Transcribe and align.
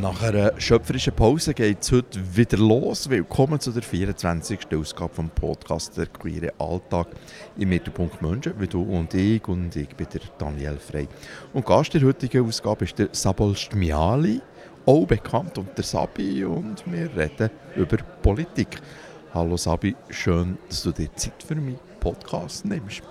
Nach 0.00 0.22
einer 0.22 0.52
schöpferischen 0.60 1.12
Pause 1.12 1.54
geht 1.54 1.82
es 1.82 1.90
heute 1.90 2.20
wieder 2.36 2.56
los. 2.56 3.10
Willkommen 3.10 3.58
zu 3.58 3.72
der 3.72 3.82
24. 3.82 4.60
Ausgabe 4.76 5.12
vom 5.12 5.28
Podcast 5.28 5.96
«Der 5.96 6.06
queere 6.06 6.52
Alltag» 6.60 7.08
im 7.56 7.70
Mittelpunkt 7.70 8.22
Menschen, 8.22 8.52
wie 8.60 8.68
du 8.68 8.82
und 8.82 9.12
ich. 9.14 9.48
Und 9.48 9.74
ich 9.74 9.88
bin 9.88 10.06
der 10.12 10.20
Daniel 10.38 10.76
Frey. 10.76 11.08
Und 11.52 11.66
Gast 11.66 11.94
der 11.94 12.02
heutigen 12.02 12.46
Ausgabe 12.46 12.84
ist 12.84 12.96
der 12.96 13.08
Sabol 13.10 13.56
Stmiali, 13.56 14.40
auch 14.86 15.04
bekannt 15.04 15.58
unter 15.58 15.82
Sabi. 15.82 16.44
Und 16.44 16.84
wir 16.86 17.10
reden 17.16 17.50
über 17.74 17.96
Politik. 17.96 18.80
Hallo 19.34 19.56
Sabi, 19.56 19.96
schön, 20.10 20.58
dass 20.68 20.84
du 20.84 20.92
dir 20.92 21.12
Zeit 21.16 21.42
für 21.42 21.56
meinen 21.56 21.80
Podcast 21.98 22.64
nimmst. 22.64 23.02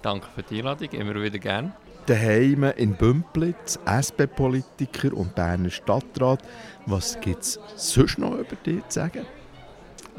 Danke 0.00 0.28
für 0.34 0.42
die 0.42 0.60
Einladung, 0.60 0.88
immer 0.92 1.22
wieder 1.22 1.38
gerne 1.38 1.74
daheim 2.06 2.64
in 2.76 2.94
Bümplitz, 2.94 3.78
SP-Politiker 3.84 5.12
und 5.14 5.34
Berner 5.34 5.70
Stadtrat. 5.70 6.40
Was 6.86 7.20
gibt 7.20 7.42
es 7.42 7.60
sonst 7.76 8.18
noch 8.18 8.34
über 8.34 8.56
dich 8.56 8.86
zu 8.88 9.00
sagen? 9.00 9.26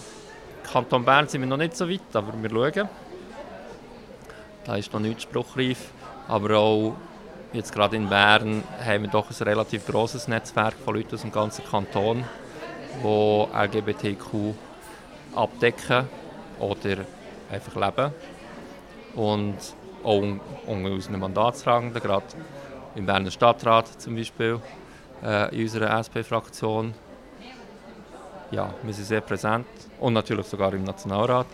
Kanton 0.71 1.03
Bern 1.03 1.27
sind 1.27 1.41
wir 1.41 1.47
noch 1.47 1.57
nicht 1.57 1.75
so 1.75 1.89
weit, 1.89 2.01
aber 2.13 2.33
wir 2.41 2.49
schauen. 2.49 2.89
Da 4.63 4.75
ist 4.75 4.93
noch 4.93 4.99
nicht 4.99 5.21
spruchreif. 5.21 5.89
Aber 6.27 6.57
auch 6.57 6.95
jetzt 7.51 7.73
gerade 7.73 7.95
in 7.97 8.07
Bern 8.07 8.63
haben 8.83 9.03
wir 9.03 9.09
doch 9.09 9.29
ein 9.29 9.43
relativ 9.43 9.85
großes 9.87 10.27
Netzwerk 10.27 10.75
von 10.85 10.95
Leuten 10.95 11.15
aus 11.15 11.21
dem 11.21 11.31
ganzen 11.31 11.65
Kanton, 11.65 12.23
die 13.03 13.47
LGBTQ 13.53 14.55
abdecken 15.35 16.07
oder 16.59 17.05
einfach 17.51 17.75
leben. 17.75 18.13
Und 19.15 19.57
auch 20.03 20.23
unter 20.67 20.91
unseren 20.91 21.19
Mandatsragenden, 21.19 22.01
gerade 22.01 22.25
im 22.95 23.05
Berner 23.05 23.31
Stadtrat 23.31 23.87
zum 24.01 24.15
Beispiel, 24.15 24.59
äh, 25.23 25.55
in 25.55 25.63
unserer 25.63 25.99
SP-Fraktion. 25.99 26.93
Ja, 28.51 28.73
wir 28.83 28.93
sind 28.93 29.05
sehr 29.05 29.21
präsent 29.21 29.65
und 29.99 30.13
natürlich 30.13 30.45
sogar 30.45 30.73
im 30.73 30.83
Nationalrat. 30.83 31.47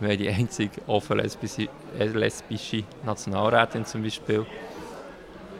Wir 0.00 0.10
haben 0.10 0.18
die 0.18 0.28
einzige 0.28 0.80
offen 0.86 1.18
lesbische, 1.18 1.68
äh, 1.98 2.06
lesbische 2.06 2.84
Nationalrätin 3.04 3.84
zum 3.84 4.02
Beispiel. 4.02 4.44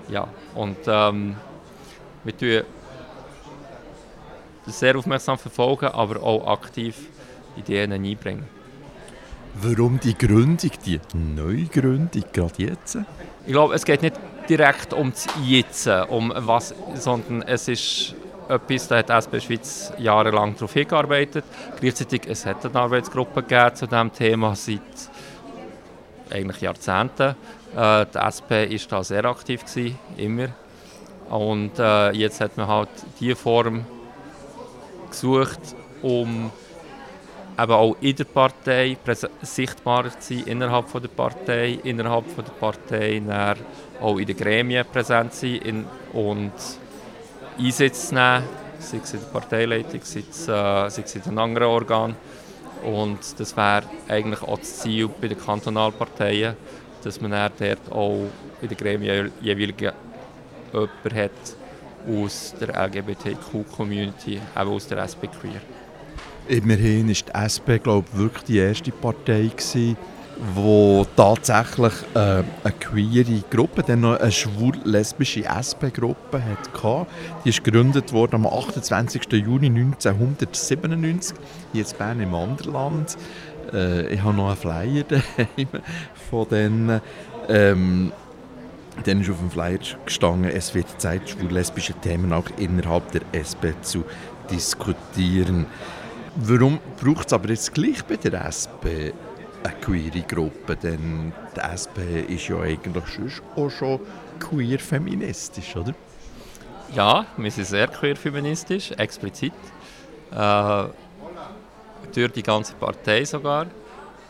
Ja, 0.09 0.29
und 0.55 0.79
ähm, 0.87 1.37
wir 2.25 2.37
tun 2.37 2.63
das 4.67 4.79
sehr 4.79 4.97
aufmerksam 4.97 5.39
verfolgen, 5.39 5.87
aber 5.87 6.23
auch 6.23 6.47
aktiv 6.47 6.97
Ideen 7.57 7.93
einbringen. 7.93 8.47
Warum 9.55 10.01
die 10.01 10.17
Gründung, 10.17 10.71
die 10.87 11.01
Neugründung 11.15 12.25
gerade 12.33 12.55
jetzt? 12.63 12.99
Ich 13.47 13.53
glaube, 13.53 13.75
es 13.75 13.85
geht 13.85 14.03
nicht 14.03 14.19
direkt 14.57 14.93
um 14.93 15.11
das 15.13 15.27
Jetzt, 15.45 15.89
um 16.09 16.33
was, 16.35 16.75
sondern 16.95 17.43
es 17.43 17.69
ist 17.69 18.15
etwas, 18.49 18.89
da 18.89 18.99
hat 18.99 19.11
SP 19.25 19.41
Schweiz 19.41 19.93
jahrelang 19.99 20.55
darauf 20.55 20.73
hingearbeitet. 20.75 21.45
Gleichzeitig 21.81 22.23
es 22.27 22.45
hat 22.45 22.65
eine 22.65 22.75
Arbeitsgruppe 22.75 23.43
gegeben 23.43 23.75
zu 23.75 23.87
diesem 23.87 24.13
Thema 24.13 24.55
seit 24.55 24.81
eigentlich 26.31 26.61
Jahrzehnten. 26.61 27.35
Äh, 27.75 28.07
die 28.13 28.19
SP 28.21 28.51
war 28.69 28.99
da 28.99 29.05
sehr 29.05 29.25
aktiv, 29.25 29.65
gewesen, 29.65 29.99
immer. 30.19 30.49
Und 31.31 31.79
äh, 31.79 32.11
jetzt 32.13 32.41
hat 32.43 32.57
man 32.59 32.67
halt 32.67 32.91
diese 33.19 33.37
Form 33.37 33.87
gesucht, 35.11 35.61
um 36.03 36.51
eben 37.59 37.73
auch 37.73 37.97
in 38.01 38.17
der 38.17 38.25
Partei 38.25 38.97
sichtbarer 39.43 40.19
zu 40.19 40.35
sein, 40.35 40.47
innerhalb 40.47 40.89
von 40.89 41.03
der 41.03 41.09
Partei, 41.09 41.79
innerhalb 41.85 42.31
von 42.31 42.45
der 42.45 42.53
Partei 42.53 43.23
auch 44.01 44.19
in 44.19 44.27
den 44.27 44.37
Gremien 44.37 44.87
präsent 44.91 45.35
sein 45.35 45.57
in, 45.57 45.87
und 46.13 46.53
Einsätze 47.59 48.09
zu 48.09 48.15
nehmen, 48.15 48.45
sei 48.79 49.01
es 49.03 49.15
in 49.15 49.21
der 49.21 49.27
Parteileitung, 49.27 50.01
sei 50.03 50.25
es, 50.29 50.49
äh, 50.49 50.91
sei 50.91 51.03
es 51.03 51.15
in 51.15 51.23
den 51.23 51.39
anderen 51.39 51.69
Organen. 51.69 52.17
Und 52.83 53.39
das 53.39 53.57
wäre 53.57 53.85
eigentlich 54.09 54.43
auch 54.43 54.59
das 54.59 54.81
Ziel 54.81 55.09
bei 55.21 55.29
den 55.29 55.39
Kantonalparteien, 55.39 56.57
dass 57.05 57.21
man 57.21 57.31
dann 57.31 57.53
dort 57.59 57.93
auch 57.93 58.27
in 58.61 58.69
den 58.69 58.77
Gremien 58.77 59.31
jeweils 59.41 59.75
jemanden 59.81 61.15
hat 61.15 61.31
aus 62.09 62.55
der 62.61 62.75
LGBTQ-Community, 62.87 64.41
auch 64.55 64.67
aus 64.67 64.89
der 64.89 64.99
SP 65.07 65.29
Queer. 65.29 65.61
Immerhin 66.53 67.09
war 67.09 67.15
die 67.15 67.33
SP 67.49 67.81
glaube 67.83 68.07
ich, 68.13 68.19
wirklich 68.19 68.43
die 68.45 68.59
erste 68.59 68.93
Partei, 68.93 69.51
gewesen, 69.57 69.97
wo 70.55 71.07
tatsächlich 71.17 71.95
äh, 72.13 72.19
eine 72.19 72.75
queere 72.79 73.43
Gruppe, 73.51 73.83
dann 73.83 74.03
noch 74.03 74.21
eine 74.21 74.31
schwul-lesbische 74.31 75.45
SP-Gruppe 75.49 76.43
hatte. 76.45 77.07
Die 77.43 77.49
ist 77.49 77.65
gegründet 77.65 78.13
worden 78.13 78.35
am 78.35 78.47
28. 78.47 79.33
Juni 79.33 79.69
1997, 79.69 81.39
hier 81.73 81.87
in 81.87 81.97
Bern 81.97 82.21
im 82.21 82.35
Anderland. 82.35 83.17
Äh, 83.73 84.13
ich 84.13 84.23
habe 84.23 84.37
noch 84.37 84.49
einen 84.49 84.57
Flyer 84.57 85.05
daheim 85.09 85.69
von 86.29 86.49
denen. 86.51 87.01
Ähm, 87.49 88.13
dann 89.05 89.23
ist 89.23 89.31
auf 89.31 89.39
dem 89.39 89.51
Flyer 89.51 89.79
gestanden, 90.05 90.51
es 90.51 90.75
wird 90.75 91.01
Zeit, 91.01 91.31
schwul-lesbische 91.31 91.95
Themen 91.95 92.31
auch 92.35 92.45
innerhalb 92.59 93.11
der 93.13 93.23
SP 93.33 93.73
zu 93.81 94.05
diskutieren. 94.51 95.65
Warum 96.37 96.79
braucht 96.99 97.27
es 97.27 97.33
aber 97.33 97.51
jetzt 97.51 97.75
gleich 97.75 98.03
bei 98.05 98.17
der 98.17 98.47
SP 98.49 99.13
eine 99.63 99.75
queere 99.83 100.23
Gruppe? 100.23 100.77
Denn 100.77 101.33
die 101.55 101.61
SP 101.61 102.25
ist 102.27 102.49
ja 102.49 102.61
eigentlich 102.61 103.21
auch 103.55 103.69
schon 103.69 104.01
queer-feministisch, 104.41 105.77
oder? 105.77 105.95
Ja, 106.95 107.27
wir 107.37 107.51
sind 107.51 107.67
sehr 107.67 107.89
queer-feministisch, 107.89 108.93
explizit. 108.93 109.53
Äh, 110.31 110.85
durch 112.15 112.33
die 112.33 112.43
ganze 112.43 112.75
Partei 112.75 113.25
sogar. 113.25 113.67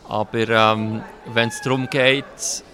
Aber 0.09 0.49
ähm, 0.49 1.03
wenn 1.33 1.49
es 1.49 1.61
darum 1.63 1.89
geht, 1.89 2.65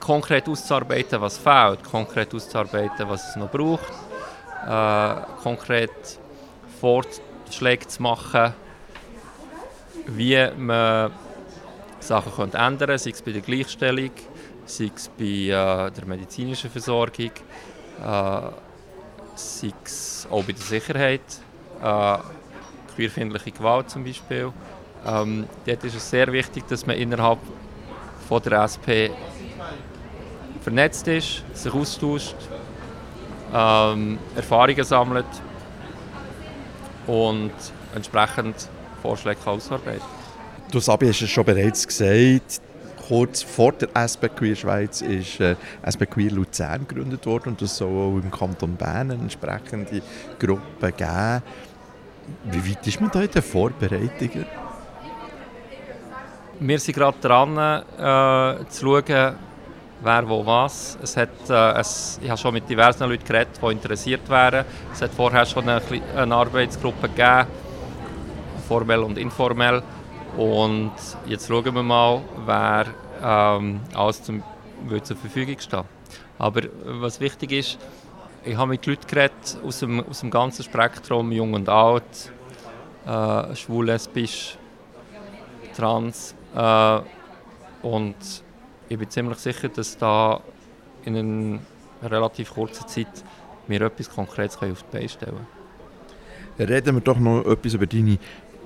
konkret 0.00 0.48
auszuarbeiten, 0.48 1.20
was 1.20 1.38
fehlt, 1.38 1.82
konkret 1.84 2.34
auszuarbeiten, 2.34 3.08
was 3.08 3.30
es 3.30 3.36
noch 3.36 3.50
braucht, 3.50 3.92
äh, 4.66 5.14
konkret 5.42 6.18
Vorschläge 7.46 7.86
zu 7.86 8.02
machen, 8.02 8.52
wie 10.08 10.50
man 10.56 11.12
Sachen 12.00 12.32
könnte 12.32 12.58
ändern 12.58 12.88
könnte, 12.88 12.98
sei 12.98 13.10
es 13.10 13.22
bei 13.22 13.32
der 13.32 13.40
Gleichstellung, 13.40 14.10
sei 14.64 14.90
es 14.94 15.08
bei 15.16 15.24
äh, 15.24 15.90
der 15.90 16.06
medizinischen 16.06 16.70
Versorgung, 16.70 17.30
äh, 18.00 18.40
sei 19.36 19.72
es 19.84 20.26
auch 20.28 20.42
bei 20.42 20.52
der 20.52 20.62
Sicherheit, 20.62 21.22
äh, 21.82 22.18
queerfindliche 22.94 23.52
Gewalt 23.52 23.90
zum 23.90 24.04
Beispiel. 24.04 24.52
Ähm, 25.06 25.46
dort 25.64 25.84
ist 25.84 25.94
es 25.94 26.10
sehr 26.10 26.32
wichtig, 26.32 26.66
dass 26.66 26.84
man 26.84 26.96
innerhalb 26.96 27.38
von 28.28 28.42
der 28.42 28.64
SP 28.66 29.10
vernetzt 30.62 31.06
ist, 31.06 31.44
sich 31.52 31.72
austauscht, 31.72 32.36
ähm, 33.54 34.18
Erfahrungen 34.34 34.84
sammelt 34.84 35.26
und 37.06 37.52
entsprechend 37.94 38.68
Vorschläge 39.02 39.38
ausarbeiten 39.46 40.02
Du 40.70 40.80
Sabi 40.80 41.08
hast 41.08 41.22
es 41.22 41.30
schon 41.30 41.44
bereits 41.44 41.86
gesagt, 41.86 42.60
kurz 43.06 43.42
vor 43.42 43.72
der 43.72 43.88
SP 43.94 44.26
Queer 44.28 44.56
Schweiz 44.56 45.00
ist 45.00 45.38
äh, 45.40 45.54
SP 45.86 46.10
Queer 46.10 46.32
Luzern 46.32 46.88
gegründet 46.88 47.24
worden 47.24 47.50
und 47.50 47.62
es 47.62 47.76
soll 47.76 47.88
auch 47.88 48.18
im 48.18 48.30
Kanton 48.30 48.74
Bern 48.74 49.12
eine 49.12 49.14
entsprechende 49.14 50.02
Gruppe 50.38 50.92
geben. 50.92 51.42
Wie 52.50 52.70
weit 52.70 52.86
ist 52.86 53.00
man 53.00 53.10
da 53.12 53.22
in 53.22 53.30
den 53.30 53.42
Vorbereitungen? 53.42 54.46
Wir 56.58 56.80
sind 56.80 56.94
gerade 56.94 57.18
dran, 57.20 57.56
äh, 57.56 58.68
zu 58.68 58.86
schauen, 58.86 59.36
wer 60.02 60.28
wo 60.28 60.44
was. 60.44 60.98
Es 61.02 61.16
hat, 61.16 61.28
äh, 61.48 61.80
es, 61.80 62.18
ich 62.22 62.28
habe 62.28 62.38
schon 62.38 62.54
mit 62.54 62.68
diversen 62.68 63.08
Leuten 63.08 63.24
geredet, 63.24 63.58
die 63.60 63.72
interessiert 63.72 64.28
wären. 64.28 64.64
Es 64.92 65.02
hat 65.02 65.12
vorher 65.12 65.46
schon 65.46 65.68
eine, 65.68 65.80
eine 66.16 66.34
Arbeitsgruppe 66.34 67.08
gegeben, 67.08 67.46
formell 68.68 69.00
und 69.00 69.18
informell. 69.18 69.82
Und 70.36 70.92
jetzt 71.26 71.48
schauen 71.48 71.74
wir 71.74 71.82
mal, 71.82 72.20
wer 72.44 72.86
ähm, 73.22 73.80
alles 73.94 74.22
zum, 74.22 74.42
zur 75.02 75.16
Verfügung 75.16 75.58
steht. 75.58 75.84
Aber 76.38 76.62
was 76.84 77.20
wichtig 77.20 77.52
ist, 77.52 77.78
ich 78.44 78.56
habe 78.56 78.70
mit 78.70 78.86
Leuten 78.86 79.06
geredet 79.06 79.58
aus 79.64 79.80
dem, 79.80 80.04
aus 80.08 80.20
dem 80.20 80.30
ganzen 80.30 80.62
Spektrum, 80.62 81.32
jung 81.32 81.54
und 81.54 81.68
alt, 81.68 82.30
äh, 83.06 83.56
schwul, 83.56 83.86
lesbisch, 83.86 84.56
trans. 85.74 86.34
Äh, 86.54 87.00
und 87.82 88.14
ich 88.88 88.98
bin 88.98 89.10
ziemlich 89.10 89.38
sicher, 89.38 89.68
dass 89.68 89.96
da 89.98 90.40
in 91.04 91.16
einer 91.16 91.60
relativ 92.02 92.54
kurzen 92.54 92.86
Zeit 92.88 93.24
wir 93.66 93.80
etwas 93.80 94.08
Konkretes 94.08 94.56
auf 94.56 94.82
die 94.82 94.96
Beine 94.96 95.08
stellen 95.08 95.36
können. 96.56 96.70
Reden 96.70 96.96
wir 96.96 97.00
doch 97.00 97.18
noch 97.18 97.44
etwas 97.44 97.74
über 97.74 97.86
deine 97.86 98.18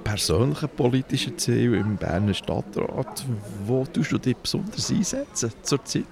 persönlichen 0.05 0.69
politischen 0.69 1.39
Ziele 1.39 1.79
im 1.79 1.97
Berner 1.97 2.35
Stadtrat. 2.35 3.25
Wo 3.65 3.85
tust 3.85 4.13
du 4.13 4.19
dich 4.19 4.37
besonders 4.37 4.91
einsetzen 4.91 5.53
zurzeit? 5.63 6.05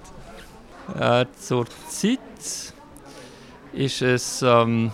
Äh, 0.99 1.27
zurzeit 1.39 2.19
ist 3.73 4.03
es 4.03 4.43
ähm, 4.43 4.91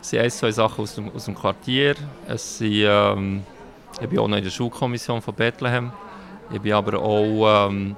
sind 0.00 0.20
ein, 0.20 0.30
zwei 0.30 0.52
Sachen 0.52 0.82
aus 0.82 0.94
dem, 0.94 1.10
aus 1.14 1.24
dem 1.24 1.34
Quartier. 1.34 1.94
Es 2.28 2.58
sind, 2.58 2.84
ähm, 2.84 3.42
ich 4.00 4.08
bin 4.08 4.18
auch 4.18 4.28
noch 4.28 4.36
in 4.36 4.44
der 4.44 4.50
Schulkommission 4.50 5.22
von 5.22 5.34
Bethlehem. 5.34 5.92
Ich 6.52 6.60
bin 6.60 6.72
aber 6.72 6.98
auch 7.00 7.68
ähm, 7.68 7.96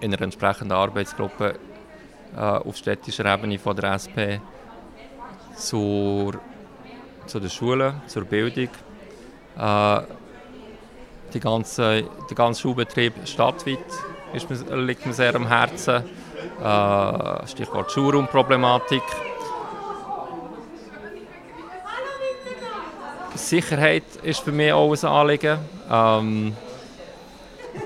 in 0.00 0.12
einer 0.12 0.22
entsprechenden 0.22 0.72
Arbeitsgruppe 0.72 1.54
äh, 2.36 2.40
auf 2.40 2.76
städtischer 2.76 3.24
Ebene 3.26 3.58
von 3.58 3.76
der 3.76 3.94
SP 3.98 4.40
zur, 5.56 6.34
zu 7.26 7.40
den 7.40 7.50
Schulen, 7.50 8.00
zur 8.06 8.24
Bildung. 8.24 8.68
Äh, 9.58 10.00
die 11.34 11.40
ganze, 11.40 12.04
der 12.28 12.36
ganze 12.36 12.62
Schulbetrieb 12.62 13.14
stadtweit 13.26 13.78
ist 14.32 14.48
liegt 14.70 15.06
mir 15.06 15.12
sehr 15.12 15.34
am 15.34 15.46
Herzen. 15.46 16.04
Äh, 16.62 17.46
Stichwort 17.46 17.90
Schulraumproblematik. 17.92 19.02
Sicherheit 23.34 24.04
ist 24.22 24.40
für 24.40 24.52
mich 24.52 24.72
auch 24.72 24.92
ein 24.92 25.08
Anliegen. 25.08 25.58
Ähm, 25.90 26.56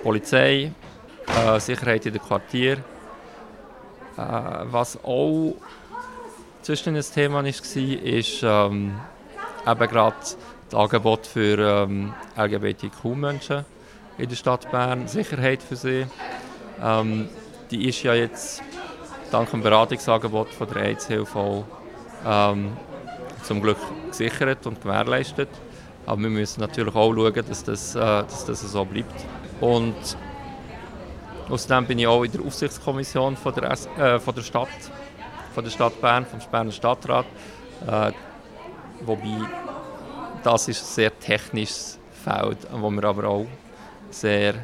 Polizei, 0.03 0.73
äh, 1.37 1.61
Sicherheit 1.61 2.07
in 2.07 2.13
den 2.13 2.23
Quartier. 2.23 2.75
Äh, 2.75 2.81
was 4.17 5.03
auch 5.05 5.55
zwischen 6.63 6.97
ein 6.97 7.03
Thema 7.03 7.43
war, 7.43 7.47
ist 7.47 8.43
ähm, 8.43 9.01
eben 9.67 9.89
gerade 9.89 10.17
das 10.71 10.81
Angebot 10.81 11.27
für 11.27 11.85
ähm, 11.85 12.15
LGBTQ-Menschen 12.37 13.65
in 14.19 14.29
der 14.29 14.37
Stadt 14.37 14.71
Bern, 14.71 15.09
Sicherheit 15.09 15.63
für 15.63 15.77
sie. 15.77 16.07
Ähm, 16.83 17.29
die 17.71 17.89
ist 17.89 18.03
ja 18.03 18.15
jetzt 18.15 18.63
dank 19.31 19.51
dem 19.51 19.63
Beratungsangebot 19.63 20.49
von 20.51 20.69
der 20.69 20.83
AIDS-Hilfe 20.83 21.65
ähm, 22.27 22.77
zum 23.43 23.63
Glück 23.63 23.79
gesichert 24.09 24.67
und 24.67 24.83
gewährleistet. 24.83 25.49
Aber 26.05 26.21
wir 26.21 26.31
müssen 26.31 26.61
natürlich 26.61 26.95
auch 26.95 27.15
schauen, 27.15 27.45
dass 27.49 27.65
das, 27.65 27.95
äh, 27.95 27.99
dass 27.99 28.45
das 28.45 28.61
so 28.61 28.85
bleibt. 28.85 29.25
Und 29.61 29.95
außerdem 31.53 31.87
bin 31.87 31.99
ich 31.99 32.07
auch 32.07 32.25
in 32.25 32.33
der 32.33 32.41
Aufsichtskommission 32.41 33.37
von 33.37 33.55
der, 33.55 33.71
äh, 33.71 34.19
von 34.19 34.35
der 34.35 34.43
Stadt, 34.43 34.69
von 35.55 35.63
der 35.63 35.71
Stadt 35.71 36.01
Bern, 36.01 36.25
vom 36.25 36.41
Berner 36.51 36.73
Stadtrat. 36.73 37.27
Äh, 37.87 38.13
wobei 39.03 39.47
das 40.43 40.69
ist 40.69 40.83
ein 40.83 40.95
sehr 40.95 41.21
technisches 41.21 41.99
Feld, 42.25 42.59
wo 42.73 42.91
mir 42.91 43.05
aber 43.05 43.29
auch 43.29 43.47
sehr 44.11 44.55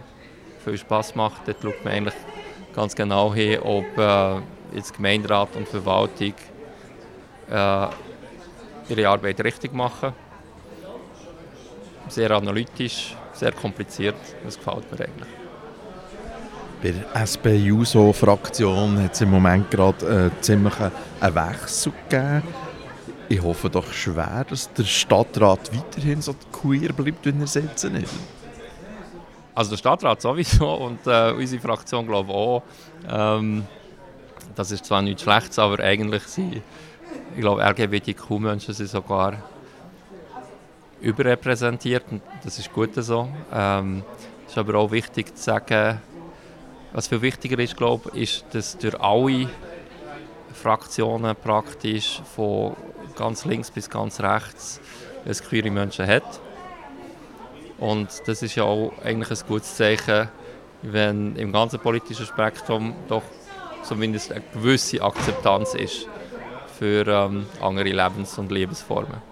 viel 0.64 0.78
Spaß 0.78 1.14
macht. 1.14 1.46
Dort 1.46 1.62
schaut 1.62 1.84
man 1.84 1.92
eigentlich 1.92 2.14
ganz 2.74 2.94
genau 2.94 3.34
hin, 3.34 3.60
ob 3.60 3.98
äh, 3.98 4.40
jetzt 4.74 4.94
Gemeinderat 4.94 5.54
und 5.56 5.68
Verwaltung 5.68 6.34
äh, 7.50 7.86
ihre 8.88 9.08
Arbeit 9.08 9.40
richtig 9.44 9.74
machen. 9.74 10.12
Sehr 12.08 12.30
analytisch, 12.30 13.14
sehr 13.34 13.52
kompliziert. 13.52 14.16
Das 14.42 14.56
gefällt 14.56 14.90
mir 14.90 15.04
eigentlich. 15.04 15.37
Bei 16.80 16.92
der 16.92 17.22
SP-JUSO-Fraktion 17.24 19.02
hat 19.02 19.12
es 19.12 19.20
im 19.20 19.30
Moment 19.30 19.68
gerade 19.68 20.30
äh, 20.30 20.40
ziemlich 20.40 20.74
einen 20.78 21.34
Wechsel 21.34 21.92
gegeben. 22.08 22.42
Ich 23.28 23.42
hoffe 23.42 23.68
doch 23.68 23.92
schwer, 23.92 24.46
dass 24.48 24.72
der 24.72 24.84
Stadtrat 24.84 25.74
weiterhin 25.76 26.22
so 26.22 26.36
queer 26.52 26.92
bleibt, 26.92 27.26
wie 27.26 27.30
er 27.30 27.62
jetzt 27.62 27.84
ist. 27.84 28.14
Also 29.56 29.70
der 29.70 29.76
Stadtrat 29.76 30.22
sowieso 30.22 30.72
und 30.74 31.04
äh, 31.04 31.32
unsere 31.32 31.60
Fraktion 31.60 32.06
glaube 32.06 32.32
auch. 32.32 32.62
Ähm, 33.08 33.66
das 34.54 34.70
ist 34.70 34.84
zwar 34.84 35.02
nichts 35.02 35.22
Schlechtes, 35.22 35.58
aber 35.58 35.82
eigentlich 35.82 36.22
sind, 36.22 36.62
ich 37.34 37.40
glaube, 37.40 37.60
LGBTQ-Menschen 37.62 38.72
sind 38.72 38.88
sogar 38.88 39.42
überrepräsentiert 41.00 42.04
das 42.44 42.58
ist 42.60 42.72
gut 42.72 42.94
so. 42.94 43.28
Ähm, 43.52 44.04
es 44.46 44.52
ist 44.52 44.58
aber 44.58 44.76
auch 44.76 44.92
wichtig 44.92 45.36
zu 45.36 45.42
sagen, 45.42 46.00
was 46.92 47.08
viel 47.08 47.22
wichtiger 47.22 47.58
ist, 47.58 47.76
glaube 47.76 48.10
ich, 48.14 48.42
ist, 48.42 48.54
dass 48.54 48.78
durch 48.78 48.98
alle 49.00 49.48
Fraktionen 50.54 51.36
praktisch 51.36 52.20
von 52.34 52.76
ganz 53.16 53.44
links 53.44 53.70
bis 53.70 53.88
ganz 53.88 54.20
rechts 54.20 54.80
es 55.24 55.42
queere 55.42 55.70
Menschen 55.70 56.06
hat. 56.06 56.40
Und 57.78 58.08
das 58.26 58.42
ist 58.42 58.56
ja 58.56 58.64
auch 58.64 58.92
eigentlich 59.04 59.40
ein 59.40 59.46
gutes 59.46 59.76
Zeichen, 59.76 60.28
wenn 60.82 61.36
im 61.36 61.52
ganzen 61.52 61.78
politischen 61.78 62.26
Spektrum 62.26 62.94
doch 63.08 63.22
zumindest 63.82 64.32
eine 64.32 64.42
gewisse 64.52 65.02
Akzeptanz 65.02 65.74
ist 65.74 66.08
für 66.78 67.06
ähm, 67.06 67.46
andere 67.60 67.88
Lebens- 67.88 68.38
und 68.38 68.50
Lebensformen. 68.50 69.27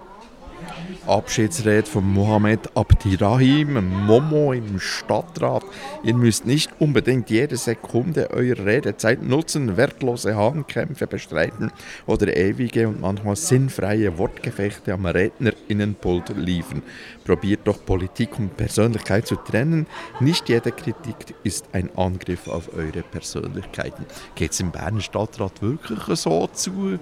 Abschiedsrede 1.06 1.86
von 1.86 2.04
Mohamed 2.12 2.76
Abdirahim, 2.76 4.06
Momo 4.06 4.52
im 4.52 4.80
Stadtrat. 4.80 5.62
Ihr 6.02 6.14
müsst 6.14 6.46
nicht 6.46 6.70
unbedingt 6.80 7.30
jede 7.30 7.56
Sekunde 7.56 8.30
eurer 8.30 8.66
Redezeit 8.66 9.22
nutzen, 9.22 9.76
wertlose 9.76 10.36
Hahnkämpfe 10.36 11.06
bestreiten 11.06 11.70
oder 12.06 12.36
ewige 12.36 12.88
und 12.88 13.00
manchmal 13.00 13.36
sinnfreie 13.36 14.18
Wortgefechte 14.18 14.94
am 14.94 15.06
Rednerinnenpult 15.06 16.36
liefern. 16.36 16.82
Probiert 17.25 17.60
doch 17.64 17.84
Politik 17.84 18.38
und 18.38 18.56
Persönlichkeit 18.56 19.26
zu 19.26 19.36
trennen. 19.36 19.86
Nicht 20.18 20.48
jede 20.48 20.72
Kritik 20.72 21.34
ist 21.44 21.66
ein 21.72 21.90
Angriff 21.96 22.48
auf 22.48 22.75
eure 22.75 23.02
Persönlichkeiten. 23.02 24.06
Geht 24.34 24.52
es 24.52 24.60
im 24.60 24.72
Berner 24.72 25.00
Stadtrat 25.00 25.62
wirklich 25.62 26.00
so 26.18 26.48
zu, 26.48 26.98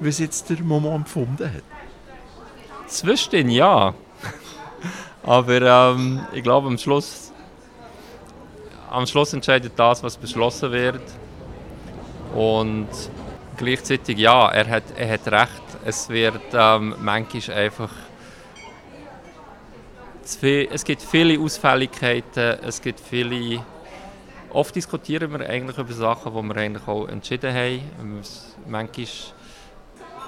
wie 0.00 0.08
es 0.08 0.18
jetzt 0.18 0.50
der 0.50 0.62
Momo 0.62 0.94
empfunden 0.94 1.50
hat? 1.52 1.77
Zwischen 2.88 3.50
ja. 3.50 3.94
Aber 5.22 5.62
ähm, 5.62 6.26
ich 6.32 6.42
glaube, 6.42 6.68
am 6.68 6.78
Schluss, 6.78 7.32
am 8.90 9.06
Schluss 9.06 9.32
entscheidet 9.32 9.72
das, 9.76 10.02
was 10.02 10.16
beschlossen 10.16 10.72
wird. 10.72 11.02
Und 12.34 12.88
gleichzeitig, 13.56 14.18
ja, 14.18 14.48
er 14.50 14.68
hat, 14.68 14.84
er 14.96 15.12
hat 15.12 15.28
recht. 15.28 15.62
Es 15.84 16.08
wird 16.08 16.40
ähm, 16.52 16.94
manchmal 17.00 17.56
einfach 17.56 17.90
es 20.70 20.84
gibt 20.84 21.00
viele 21.00 21.40
Ausfälligkeiten, 21.40 22.58
es 22.62 22.82
gibt 22.82 23.00
viele 23.00 23.64
oft 24.50 24.74
diskutieren 24.74 25.32
wir 25.32 25.48
eigentlich 25.48 25.78
über 25.78 25.92
Sachen, 25.92 26.34
die 26.34 26.42
wir 26.42 26.56
eigentlich 26.56 26.86
auch 26.86 27.06
entschieden 27.08 27.54
haben. 27.54 28.22
Manchmal 28.66 29.06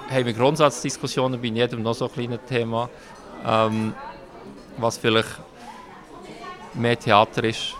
haben 0.09 0.25
wir 0.25 0.33
Grundsatzdiskussionen 0.33 1.41
bei 1.41 1.47
jedem 1.47 1.83
noch 1.83 1.93
so 1.93 2.07
kleinen 2.07 2.39
Thema, 2.45 2.89
ähm, 3.45 3.93
was 4.77 4.97
vielleicht 4.97 5.39
mehr 6.73 6.97
Theater 6.97 7.43
ist. 7.43 7.75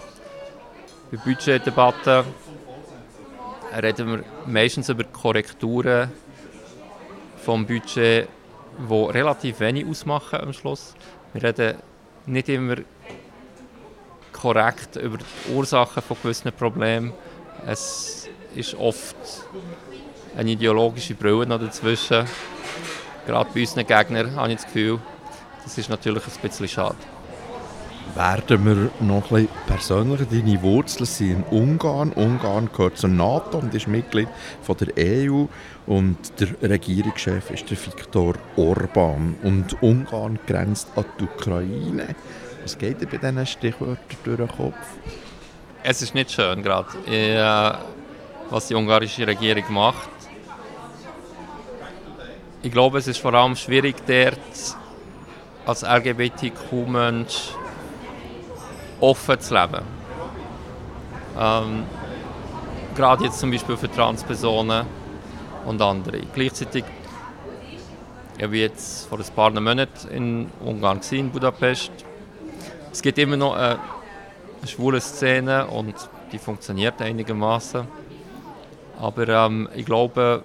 Bei 1.12 1.18
Budgetdebatten 1.18 2.26
reden 3.82 4.08
wir 4.12 4.24
meistens 4.46 4.90
über 4.90 5.04
Korrekturen 5.04 6.12
vom 7.38 7.66
Budget, 7.66 8.28
die 8.78 8.94
relativ 8.94 9.60
wenig 9.60 9.86
ausmachen 9.88 10.40
am 10.40 10.54
Schluss. 10.54 10.94
Wir 11.34 11.44
reden 11.44 11.78
nicht 12.26 12.50
immer 12.50 12.76
korrekt 14.32 14.96
über 14.96 15.18
die 15.18 15.54
Ursachen 15.54 16.02
von 16.02 16.18
gewissen 16.22 16.52
Problemen. 16.52 17.14
Es 17.66 18.30
ist 18.56 18.76
oft 18.76 19.16
eine 20.36 20.52
ideologische 20.52 21.14
Brille 21.14 21.46
noch 21.46 21.60
dazwischen. 21.60 22.26
Gerade 23.26 23.50
bei 23.54 23.62
unseren 23.62 23.86
Gegnern 23.86 24.36
habe 24.36 24.50
ich 24.50 24.56
das 24.56 24.66
Gefühl, 24.66 25.00
das 25.64 25.78
ist 25.78 25.90
natürlich 25.90 26.24
ein 26.26 26.42
bisschen 26.42 26.68
schade. 26.68 26.96
Werden 28.16 28.66
wir 28.66 29.06
noch 29.06 29.32
ein 29.32 29.46
bisschen 29.46 29.50
persönlicher? 29.68 30.26
Deine 30.26 30.62
Wurzeln 30.62 31.06
sind 31.06 31.32
in 31.32 31.44
Ungarn. 31.44 32.12
Ungarn 32.12 32.70
gehört 32.76 32.98
zur 32.98 33.10
NATO 33.10 33.60
und 33.60 33.74
ist 33.74 33.88
Mitglied 33.88 34.28
von 34.62 34.76
der 34.78 34.90
EU. 34.98 35.46
Und 35.86 36.18
der 36.40 36.70
Regierungschef 36.70 37.52
ist 37.52 37.70
der 37.70 37.78
Viktor 37.78 38.34
Orban. 38.58 39.38
Und 39.44 39.82
Ungarn 39.82 40.40
grenzt 40.46 40.90
an 40.98 41.06
die 41.20 41.24
Ukraine. 41.24 42.16
Was 42.64 42.78
geht 42.78 43.00
dir 43.00 43.08
bei 43.08 43.18
diesen 43.18 43.46
Stichwörtern 43.46 43.98
durch 44.26 44.38
den 44.38 44.48
Kopf? 44.48 44.76
Es 45.84 46.02
ist 46.02 46.14
nicht 46.14 46.32
schön 46.32 46.62
gerade, 46.62 46.90
äh, 47.08 47.74
was 48.50 48.68
die 48.68 48.76
ungarische 48.76 49.26
Regierung 49.26 49.64
macht. 49.70 50.21
Ich 52.64 52.72
glaube, 52.72 53.00
es 53.00 53.08
ist 53.08 53.18
vor 53.18 53.34
allem 53.34 53.56
schwierig, 53.56 53.96
dort 54.06 54.38
als 55.66 55.82
LGBTQ-Mensch 55.82 57.56
offen 59.00 59.40
zu 59.40 59.54
leben. 59.56 59.82
Ähm, 61.40 61.84
gerade 62.96 63.24
jetzt 63.24 63.40
zum 63.40 63.50
Beispiel 63.50 63.78
für 63.78 63.92
Transpersonen 63.92 64.86
und 65.66 65.82
andere. 65.82 66.22
Gleichzeitig 66.34 66.84
ich 68.38 68.48
war 68.48 68.54
jetzt 68.54 69.08
vor 69.08 69.20
ein 69.20 69.26
paar 69.36 69.52
Monaten 69.52 70.08
in 70.10 70.52
Ungarn, 70.64 71.00
in 71.12 71.32
Budapest. 71.32 71.92
Es 72.92 73.02
gibt 73.02 73.18
immer 73.18 73.38
noch 73.38 73.56
eine 73.56 73.80
schwule 74.66 75.02
Szene 75.02 75.66
und 75.66 75.96
die 76.32 76.38
funktioniert 76.38 77.02
einigermaßen. 77.02 77.88
Aber 79.00 79.28
ähm, 79.28 79.68
ich 79.76 79.86
glaube, 79.86 80.44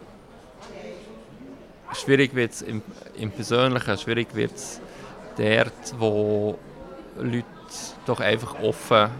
schwierig 2.00 2.34
wird 2.34 2.52
es 2.52 2.62
im, 2.62 2.82
im, 3.16 3.30
Persönlichen, 3.30 3.98
schwierig 3.98 4.34
wird 4.34 4.54
es 4.54 4.80
dort, 5.36 5.98
wo 5.98 6.58
Leute 7.18 7.44
doch 8.06 8.20
einfach 8.20 8.60
offen 8.60 9.10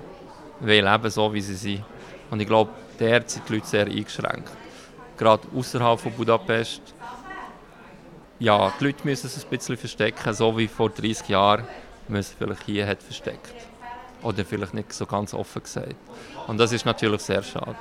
leben 0.60 1.10
so 1.10 1.32
wie 1.32 1.40
sie 1.40 1.54
sind. 1.54 1.84
Und 2.30 2.40
ich 2.40 2.46
glaube, 2.46 2.70
dort 2.98 3.30
sind 3.30 3.48
die 3.48 3.54
Leute 3.54 3.66
sehr 3.66 3.86
eingeschränkt. 3.86 4.50
Gerade 5.16 5.46
außerhalb 5.54 6.00
von 6.00 6.12
Budapest. 6.12 6.82
Ja, 8.38 8.72
die 8.78 8.84
Leute 8.84 8.98
müssen 9.04 9.26
es 9.26 9.44
ein 9.44 9.50
bisschen 9.50 9.76
verstecken, 9.76 10.34
so 10.34 10.56
wie 10.58 10.68
vor 10.68 10.90
30 10.90 11.28
Jahren 11.28 11.66
man 12.08 12.20
es 12.20 12.32
vielleicht 12.32 12.64
hier 12.64 12.86
hat 12.86 13.02
versteckt. 13.02 13.54
Oder 14.22 14.44
vielleicht 14.44 14.74
nicht 14.74 14.92
so 14.92 15.06
ganz 15.06 15.34
offen 15.34 15.62
gesagt. 15.62 15.96
Und 16.46 16.58
das 16.58 16.72
ist 16.72 16.84
natürlich 16.84 17.22
sehr 17.22 17.42
schade. 17.42 17.76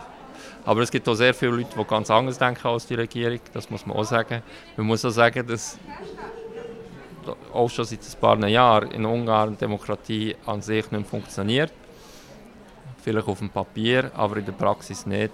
Aber 0.66 0.82
es 0.82 0.92
gibt 0.92 1.08
auch 1.08 1.14
sehr 1.14 1.34
viele 1.34 1.52
Leute, 1.52 1.78
die 1.78 1.84
ganz 1.84 2.10
anders 2.10 2.38
denken 2.38 2.68
als 2.68 2.88
die 2.88 2.96
Regierung. 2.96 3.40
Das 3.54 3.70
muss 3.70 3.86
man 3.86 3.98
auch 3.98 4.04
sagen. 4.04 4.42
Man 4.78 4.88
muss 4.88 5.06
auch 5.06 5.12
sagen, 5.12 5.46
dass 5.46 5.78
auch 7.54 7.70
schon 7.70 7.86
seit 7.86 8.00
ein 8.00 8.20
paar 8.20 8.48
Jahren 8.48 8.92
in 8.92 9.06
Ungarn 9.06 9.58
Demokratie 9.58 10.36
an 10.46 10.62
sich 10.62 10.90
nicht 10.92 11.08
funktioniert. 11.08 11.72
Vielleicht 13.04 13.28
auf 13.28 13.40
dem 13.40 13.50
Papier, 13.50 14.12
aber 14.16 14.38
in 14.38 14.46
der 14.46 14.54
Praxis 14.54 15.06
nicht. 15.06 15.32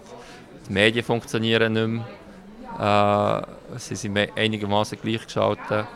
Die 0.68 0.74
Medien 0.74 1.06
funktionieren 1.06 1.74
nicht 1.74 2.06
mehr. 2.80 3.46
Äh, 3.74 3.80
sie 3.80 3.96
sind 3.96 4.18
einigermaßen 4.36 5.00
gleichgeschaltet 5.02 5.88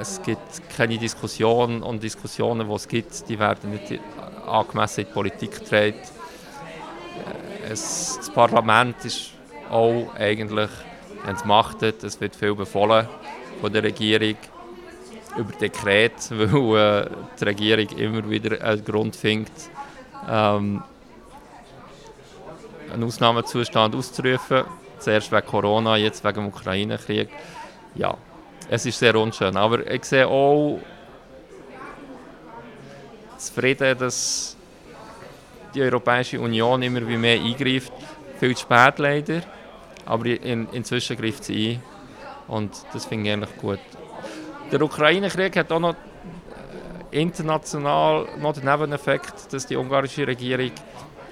es 0.00 0.20
gibt 0.22 0.68
keine 0.76 0.98
Diskussion 0.98 1.82
und 1.82 2.02
Diskussionen, 2.02 2.68
die 2.68 2.74
es 2.74 2.88
gibt, 2.88 3.28
die 3.28 3.38
werden 3.38 3.70
nicht 3.70 4.00
angemessen 4.46 5.00
in 5.00 5.06
die 5.06 5.12
Politik 5.12 5.52
getragen. 5.52 5.94
Es, 7.70 8.16
das 8.18 8.30
Parlament 8.30 9.04
ist 9.04 9.30
auch 9.70 10.14
eigentlich, 10.16 10.70
macht, 11.44 11.82
es 11.82 12.20
wird 12.20 12.36
viel 12.36 12.54
befohlen 12.54 13.08
von 13.60 13.72
der 13.72 13.82
Regierung 13.82 14.36
über 15.36 15.52
Dekret, 15.52 16.12
weil 16.30 17.06
äh, 17.06 17.10
die 17.38 17.44
Regierung 17.44 17.98
immer 17.98 18.28
wieder 18.28 18.62
einen 18.62 18.84
Grund 18.84 19.16
findet, 19.16 19.52
ähm, 20.28 20.82
einen 22.92 23.04
Ausnahmezustand 23.04 23.94
auszurufen. 23.94 24.64
Zuerst 24.98 25.32
wegen 25.32 25.46
Corona, 25.46 25.96
jetzt 25.96 26.22
wegen 26.24 26.34
dem 26.34 26.46
Ukraine-Krieg. 26.46 27.28
Ja, 27.94 28.16
es 28.68 28.86
ist 28.86 28.98
sehr 28.98 29.14
unschön. 29.16 29.56
Aber 29.56 29.90
ich 29.90 30.04
sehe 30.04 30.26
auch 30.26 30.78
zufrieden, 33.38 33.98
dass 33.98 34.56
die 35.74 35.82
Europäische 35.82 36.40
Union 36.40 36.82
immer 36.82 37.06
wie 37.06 37.16
mehr 37.16 37.40
eingreift. 37.40 37.92
Viel 38.38 38.56
zu 38.56 38.62
spät 38.62 38.98
leider, 38.98 39.42
aber 40.06 40.26
in, 40.26 40.68
inzwischen 40.72 41.16
greift 41.16 41.44
sie 41.44 41.72
ein. 41.72 41.82
Und 42.48 42.70
das 42.92 43.06
finde 43.06 43.26
ich 43.26 43.32
eigentlich 43.32 43.56
gut. 43.56 43.80
Der 44.70 44.82
Ukraine-Krieg 44.82 45.56
hat 45.56 45.72
auch 45.72 45.80
noch 45.80 45.94
äh, 45.94 47.20
international 47.20 48.26
noch 48.38 48.52
den 48.52 48.64
Nebeneffekt, 48.64 49.52
dass 49.52 49.66
die 49.66 49.76
ungarische 49.76 50.26
Regierung 50.26 50.72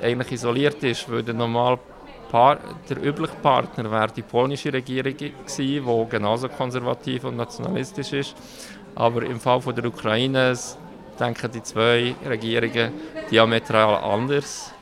eigentlich 0.00 0.32
isoliert 0.32 0.82
ist, 0.82 1.10
weil 1.10 1.22
der 1.22 1.34
normal 1.34 1.78
Par 2.30 2.58
der 2.88 2.96
übliche 2.96 3.34
Partner 3.42 3.90
wäre 3.90 4.10
die 4.10 4.22
polnische 4.22 4.72
Regierung 4.72 5.14
gewesen, 5.14 5.36
die 5.58 6.06
genauso 6.08 6.48
konservativ 6.48 7.24
und 7.24 7.36
nationalistisch 7.36 8.14
ist. 8.14 8.34
Aber 8.94 9.22
im 9.22 9.38
Fall 9.38 9.60
von 9.60 9.74
der 9.74 9.84
Ukraine 9.84 10.56
denken 11.22 11.50
die 11.52 11.62
zwei 11.62 12.14
Regierungen 12.26 12.92
diametral 13.30 14.02
anders. 14.02 14.72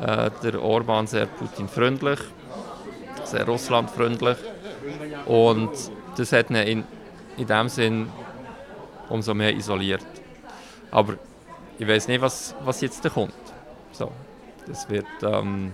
Äh, 0.00 0.30
der 0.42 0.62
Orban 0.62 1.06
sehr 1.06 1.26
Putin-freundlich, 1.26 2.20
sehr 3.24 3.46
Russland-freundlich. 3.46 4.38
Und 5.26 5.70
das 6.16 6.32
hat 6.32 6.50
ihn 6.50 6.56
in, 6.56 6.84
in 7.36 7.46
dem 7.46 7.68
Sinn 7.68 8.10
umso 9.08 9.34
mehr 9.34 9.54
isoliert. 9.54 10.06
Aber 10.90 11.14
ich 11.78 11.88
weiß 11.88 12.08
nicht, 12.08 12.20
was, 12.20 12.54
was 12.64 12.80
jetzt 12.80 13.04
da 13.04 13.08
kommt. 13.08 13.34
So, 13.92 14.10
das 14.66 14.88
wird... 14.88 15.06
Ähm, 15.22 15.72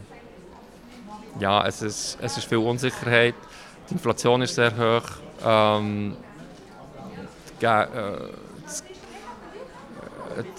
ja, 1.40 1.64
es 1.66 1.82
ist, 1.82 2.18
es 2.20 2.36
ist 2.36 2.48
viel 2.48 2.58
Unsicherheit. 2.58 3.34
Die 3.88 3.94
Inflation 3.94 4.42
ist 4.42 4.56
sehr 4.56 4.72
hoch. 4.76 5.08
Ähm, 5.44 6.16
die, 7.60 7.66
äh, 7.66 8.28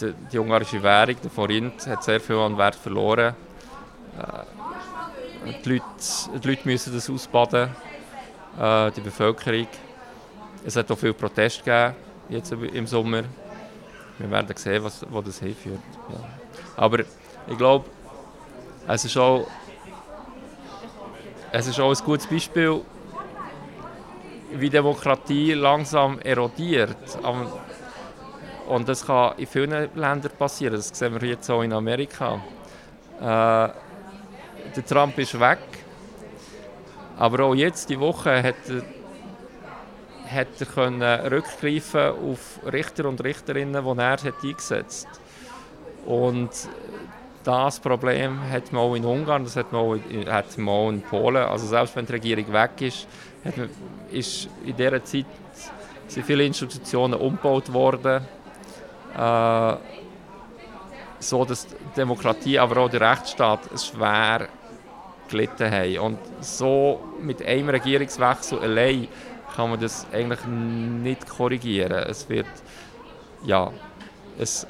die, 0.01 0.13
die, 0.31 0.39
ungarische 0.39 0.81
Währung, 0.81 1.15
der 1.21 1.31
Forint, 1.31 1.87
hat 1.87 2.03
sehr 2.03 2.19
viel 2.19 2.37
an 2.37 2.57
Wert 2.57 2.75
verloren. 2.75 3.35
Äh, 4.17 5.51
die, 5.63 5.69
Leute, 5.69 5.83
die 6.41 6.47
Leute 6.47 6.61
müssen 6.65 6.93
das 6.93 7.09
ausbaden, 7.09 7.69
äh, 8.59 8.91
die 8.91 9.01
Bevölkerung. 9.01 9.67
Es 10.65 10.75
hat 10.75 10.91
auch 10.91 10.97
viel 10.97 11.13
Protest 11.13 11.63
gegeben, 11.63 11.95
jetzt 12.29 12.51
im 12.51 12.87
Sommer. 12.87 13.23
Wir 14.17 14.29
werden 14.29 14.55
sehen, 14.57 14.83
was, 14.83 15.05
wo 15.09 15.21
das 15.21 15.39
hinführt. 15.39 15.79
Ja. 16.09 16.19
Aber 16.75 16.99
ich 16.99 17.57
glaube, 17.57 17.85
es 18.87 19.05
ist 19.05 19.17
auch 19.17 19.47
es 21.51 21.67
ist 21.67 21.79
auch 21.79 21.89
ein 21.89 22.05
gutes 22.05 22.27
Beispiel, 22.27 22.81
wie 24.53 24.69
Demokratie 24.69 25.53
langsam 25.53 26.19
erodiert. 26.19 26.95
Und 28.69 28.87
das 28.87 29.05
kann 29.05 29.33
in 29.37 29.47
vielen 29.47 29.71
Ländern 29.95 30.31
passieren. 30.37 30.75
Das 30.75 30.89
sehen 30.89 31.19
wir 31.19 31.27
jetzt 31.27 31.49
auch 31.49 31.63
in 31.63 31.73
Amerika. 31.73 32.39
Äh, 33.19 33.23
der 33.23 34.85
Trump 34.87 35.17
ist 35.17 35.39
weg. 35.39 35.57
Aber 37.17 37.45
auch 37.45 37.55
jetzt, 37.55 37.89
die 37.89 37.99
Woche, 37.99 38.43
hat, 38.43 38.55
hätte 40.25 40.65
er 40.65 40.65
können 40.67 41.01
rückgreifen 41.01 42.11
auf 42.11 42.59
Richter 42.71 43.05
und 43.05 43.23
Richterinnen, 43.23 43.83
die 43.83 43.99
er 43.99 44.11
hat 44.11 44.23
eingesetzt 44.43 45.07
Und 46.05 46.51
das 47.43 47.79
Problem 47.79 48.39
hat 48.51 48.71
man 48.71 48.83
auch 48.83 48.93
in 48.93 49.03
Ungarn, 49.03 49.45
das 49.45 49.55
hat 49.55 49.71
man 49.71 49.81
auch 49.81 49.93
in, 49.95 50.31
hat 50.31 50.55
man 50.59 50.75
auch 50.75 50.89
in 50.89 51.01
Polen. 51.01 51.43
Also 51.43 51.65
selbst 51.65 51.95
wenn 51.95 52.05
die 52.05 52.13
Regierung 52.13 52.53
weg 52.53 52.81
ist, 52.81 53.07
hat 53.43 53.57
man, 53.57 53.69
ist 54.11 54.47
in 54.63 54.75
dieser 54.75 55.03
Zeit 55.03 55.25
sind 56.11 56.25
viele 56.25 56.45
Institutionen 56.45 57.19
umgebaut 57.19 57.71
worden, 57.71 58.25
äh, 59.17 59.75
so 61.19 61.45
dass 61.45 61.67
die 61.67 61.75
Demokratie, 61.95 62.57
aber 62.59 62.81
auch 62.81 62.89
der 62.89 63.01
Rechtsstaat 63.01 63.59
schwer 63.79 64.47
gelitten 65.29 65.71
haben. 65.71 65.99
Und 65.99 66.19
so 66.41 66.99
mit 67.21 67.45
einem 67.45 67.69
Regierungswechsel 67.69 68.59
allein 68.59 69.07
kann 69.55 69.69
man 69.69 69.79
das 69.79 70.07
eigentlich 70.11 70.45
nicht 70.45 71.27
korrigieren. 71.27 72.03
Es 72.07 72.27
wird, 72.29 72.47
ja, 73.45 73.71
es, 74.37 74.65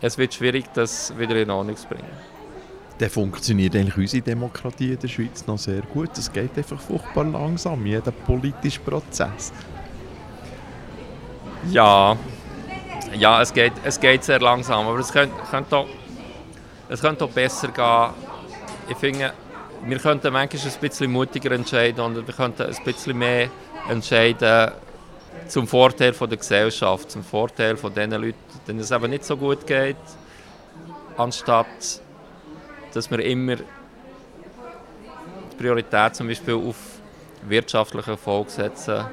es 0.00 0.18
wird 0.18 0.34
schwierig, 0.34 0.66
das 0.74 1.16
wieder 1.18 1.36
in 1.36 1.50
Ordnung 1.50 1.76
zu 1.76 1.88
bringen. 1.88 2.28
Dann 2.98 3.10
funktioniert 3.10 3.76
eigentlich 3.76 3.96
unsere 3.96 4.22
Demokratie 4.22 4.92
in 4.92 4.98
der 4.98 5.08
Schweiz 5.08 5.46
noch 5.46 5.58
sehr 5.58 5.82
gut. 5.82 6.10
Es 6.18 6.32
geht 6.32 6.56
einfach 6.58 6.80
furchtbar 6.80 7.24
langsam, 7.24 7.86
jeder 7.86 8.10
politische 8.10 8.80
Prozess. 8.80 9.52
Ja, 11.70 12.16
ja 13.14 13.42
es, 13.42 13.52
geht, 13.52 13.72
es 13.84 13.98
geht 13.98 14.24
sehr 14.24 14.40
langsam, 14.40 14.86
aber 14.86 14.98
es 14.98 15.12
könnte, 15.12 15.34
könnte, 15.50 15.76
auch, 15.76 15.86
es 16.88 17.00
könnte 17.00 17.24
auch 17.24 17.30
besser 17.30 17.68
gehen. 17.68 18.14
Ich 18.88 18.96
finde, 18.96 19.32
wir 19.84 19.98
könnten 19.98 20.32
manchmal 20.32 20.72
ein 20.72 20.80
bisschen 20.80 21.12
mutiger 21.12 21.52
entscheiden 21.52 22.00
und 22.00 22.26
wir 22.26 22.34
könnten 22.34 22.62
ein 22.62 22.84
bisschen 22.84 23.18
mehr 23.18 23.48
entscheiden 23.88 24.72
zum 25.46 25.66
Vorteil 25.66 26.12
von 26.12 26.28
der 26.28 26.38
Gesellschaft, 26.38 27.10
zum 27.10 27.24
Vorteil 27.24 27.76
von 27.76 27.92
den 27.94 28.10
Leuten, 28.10 28.34
denen 28.66 28.80
es 28.80 28.90
eben 28.90 29.10
nicht 29.10 29.24
so 29.24 29.36
gut 29.36 29.66
geht, 29.66 29.96
anstatt 31.16 31.66
dass 32.92 33.10
wir 33.10 33.20
immer 33.20 33.56
die 33.56 33.64
Priorität 35.58 36.16
zum 36.16 36.28
Beispiel 36.28 36.54
auf 36.54 36.76
wirtschaftlichen 37.46 38.10
Erfolg 38.10 38.50
setzen, 38.50 39.04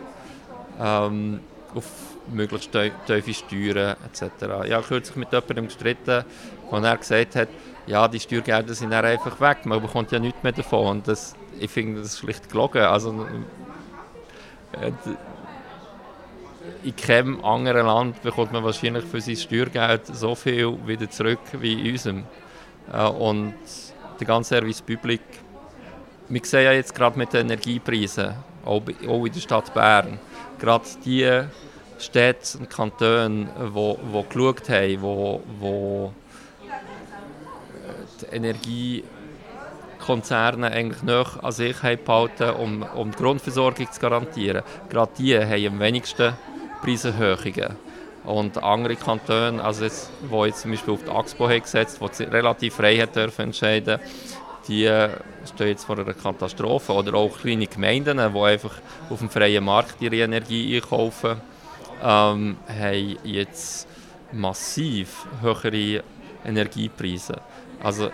ähm, 0.80 1.40
auf 1.74 1.86
möglichst 2.28 2.72
tiefe 2.72 3.34
Steuern 3.34 3.96
etc. 4.06 4.24
Ich 4.66 4.74
habe 4.74 4.84
kürzlich 4.88 5.16
mit 5.16 5.32
jemandem 5.32 5.66
gestritten, 5.66 6.26
wo 6.70 6.78
er 6.78 6.98
gesagt 6.98 7.36
hat, 7.36 7.50
ja, 7.88 8.08
die 8.08 8.20
Steuergelder 8.20 8.74
sind 8.74 8.92
dann 8.92 9.06
einfach 9.06 9.40
weg, 9.40 9.66
man 9.66 9.82
bekommt 9.82 10.12
ja 10.12 10.20
nichts 10.20 10.42
mehr 10.42 10.52
davon. 10.52 10.88
Und 10.88 11.08
das, 11.08 11.36
ich 11.60 11.70
finde 11.70 12.02
das 12.02 12.18
schlicht 12.18 12.50
gelogen. 12.50 12.82
Also, 12.82 13.26
äh, 14.72 14.92
in 16.84 16.96
keinem 16.96 17.44
anderen 17.44 17.86
Land 17.86 18.22
bekommt 18.22 18.52
man 18.52 18.64
wahrscheinlich 18.64 19.04
für 19.06 19.22
sein 19.22 19.36
Steuergeld 19.36 20.08
so 20.08 20.36
viel 20.36 20.78
wieder 20.86 21.10
zurück 21.10 21.40
wie 21.60 21.74
in 21.74 21.92
unserem. 21.92 22.24
Äh, 22.92 23.08
und 23.08 23.54
der 24.20 24.28
ganze 24.28 24.56
Service 24.56 24.82
Public, 24.82 25.22
wir 26.30 26.42
sehen 26.44 26.64
ja 26.64 26.72
jetzt 26.72 26.96
gerade 26.96 27.18
mit 27.18 27.34
den 27.34 27.42
Energiepreisen, 27.42 28.34
auch 28.66 28.82
in 28.88 29.32
der 29.32 29.40
Stadt 29.40 29.74
Bern, 29.74 30.20
gerade 30.60 30.86
die 31.04 31.44
Städte 32.00 32.58
und 32.58 32.70
Kantone, 32.70 33.46
die 33.46 33.74
wo, 33.74 34.00
wo 34.12 34.24
geschaut 34.24 34.70
haben, 34.70 35.02
wo, 35.02 35.42
wo 35.60 36.14
die 38.22 38.36
Energiekonzerne 38.36 40.72
eigentlich 40.72 41.04
noch 41.04 41.44
an 41.44 41.52
sich 41.52 41.78
behalten, 41.80 42.52
um, 42.52 42.86
um 42.96 43.12
die 43.12 43.18
Grundversorgung 43.18 43.92
zu 43.92 44.00
garantieren. 44.00 44.64
Gerade 44.90 45.12
die 45.18 45.38
haben 45.38 45.68
am 45.68 45.80
wenigsten 45.80 46.34
Preiserhöhungen. 46.82 47.76
Und 48.24 48.64
andere 48.64 48.96
Kantone, 48.96 49.62
also 49.64 49.84
jetzt, 49.84 50.10
die 50.32 50.46
jetzt 50.46 50.62
zum 50.62 50.72
Beispiel 50.72 50.94
auf 50.96 51.04
die 51.04 51.12
AXPO 51.12 51.48
haben 51.48 51.62
gesetzt 51.62 52.00
die 52.20 52.24
relativ 52.24 52.74
frei 52.76 52.98
hat 52.98 53.16
dürfen 53.16 53.46
entscheiden 53.46 54.00
die 54.68 54.90
stehen 55.46 55.68
jetzt 55.68 55.86
vor 55.86 55.98
einer 55.98 56.14
Katastrophe. 56.14 56.94
Oder 56.94 57.16
auch 57.16 57.40
kleine 57.40 57.68
Gemeinden, 57.68 58.18
die 58.18 58.40
einfach 58.40 58.74
auf 59.10 59.20
dem 59.20 59.30
freien 59.30 59.64
Markt 59.64 60.02
ihre 60.02 60.18
Energie 60.18 60.76
einkaufen, 60.76 61.42
ähm, 62.02 62.58
haben 62.68 63.18
jetzt 63.24 63.88
massiv 64.32 65.26
höhere 65.42 66.04
Energiepreise. 66.46 67.42
Also 67.82 68.10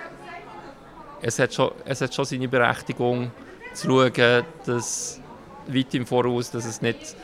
es 1.21 1.39
hat 1.39 1.53
schon, 1.53 1.71
es 1.85 2.01
hat 2.01 2.13
schon 2.13 2.25
seine 2.25 2.47
Berechtigung 2.47 3.31
zu 3.73 3.87
schauen, 3.87 4.43
dass 4.65 5.19
weit 5.67 5.93
im 5.93 6.05
Voraus, 6.05 6.51
dass 6.51 6.65
es 6.65 6.81
nicht 6.81 7.15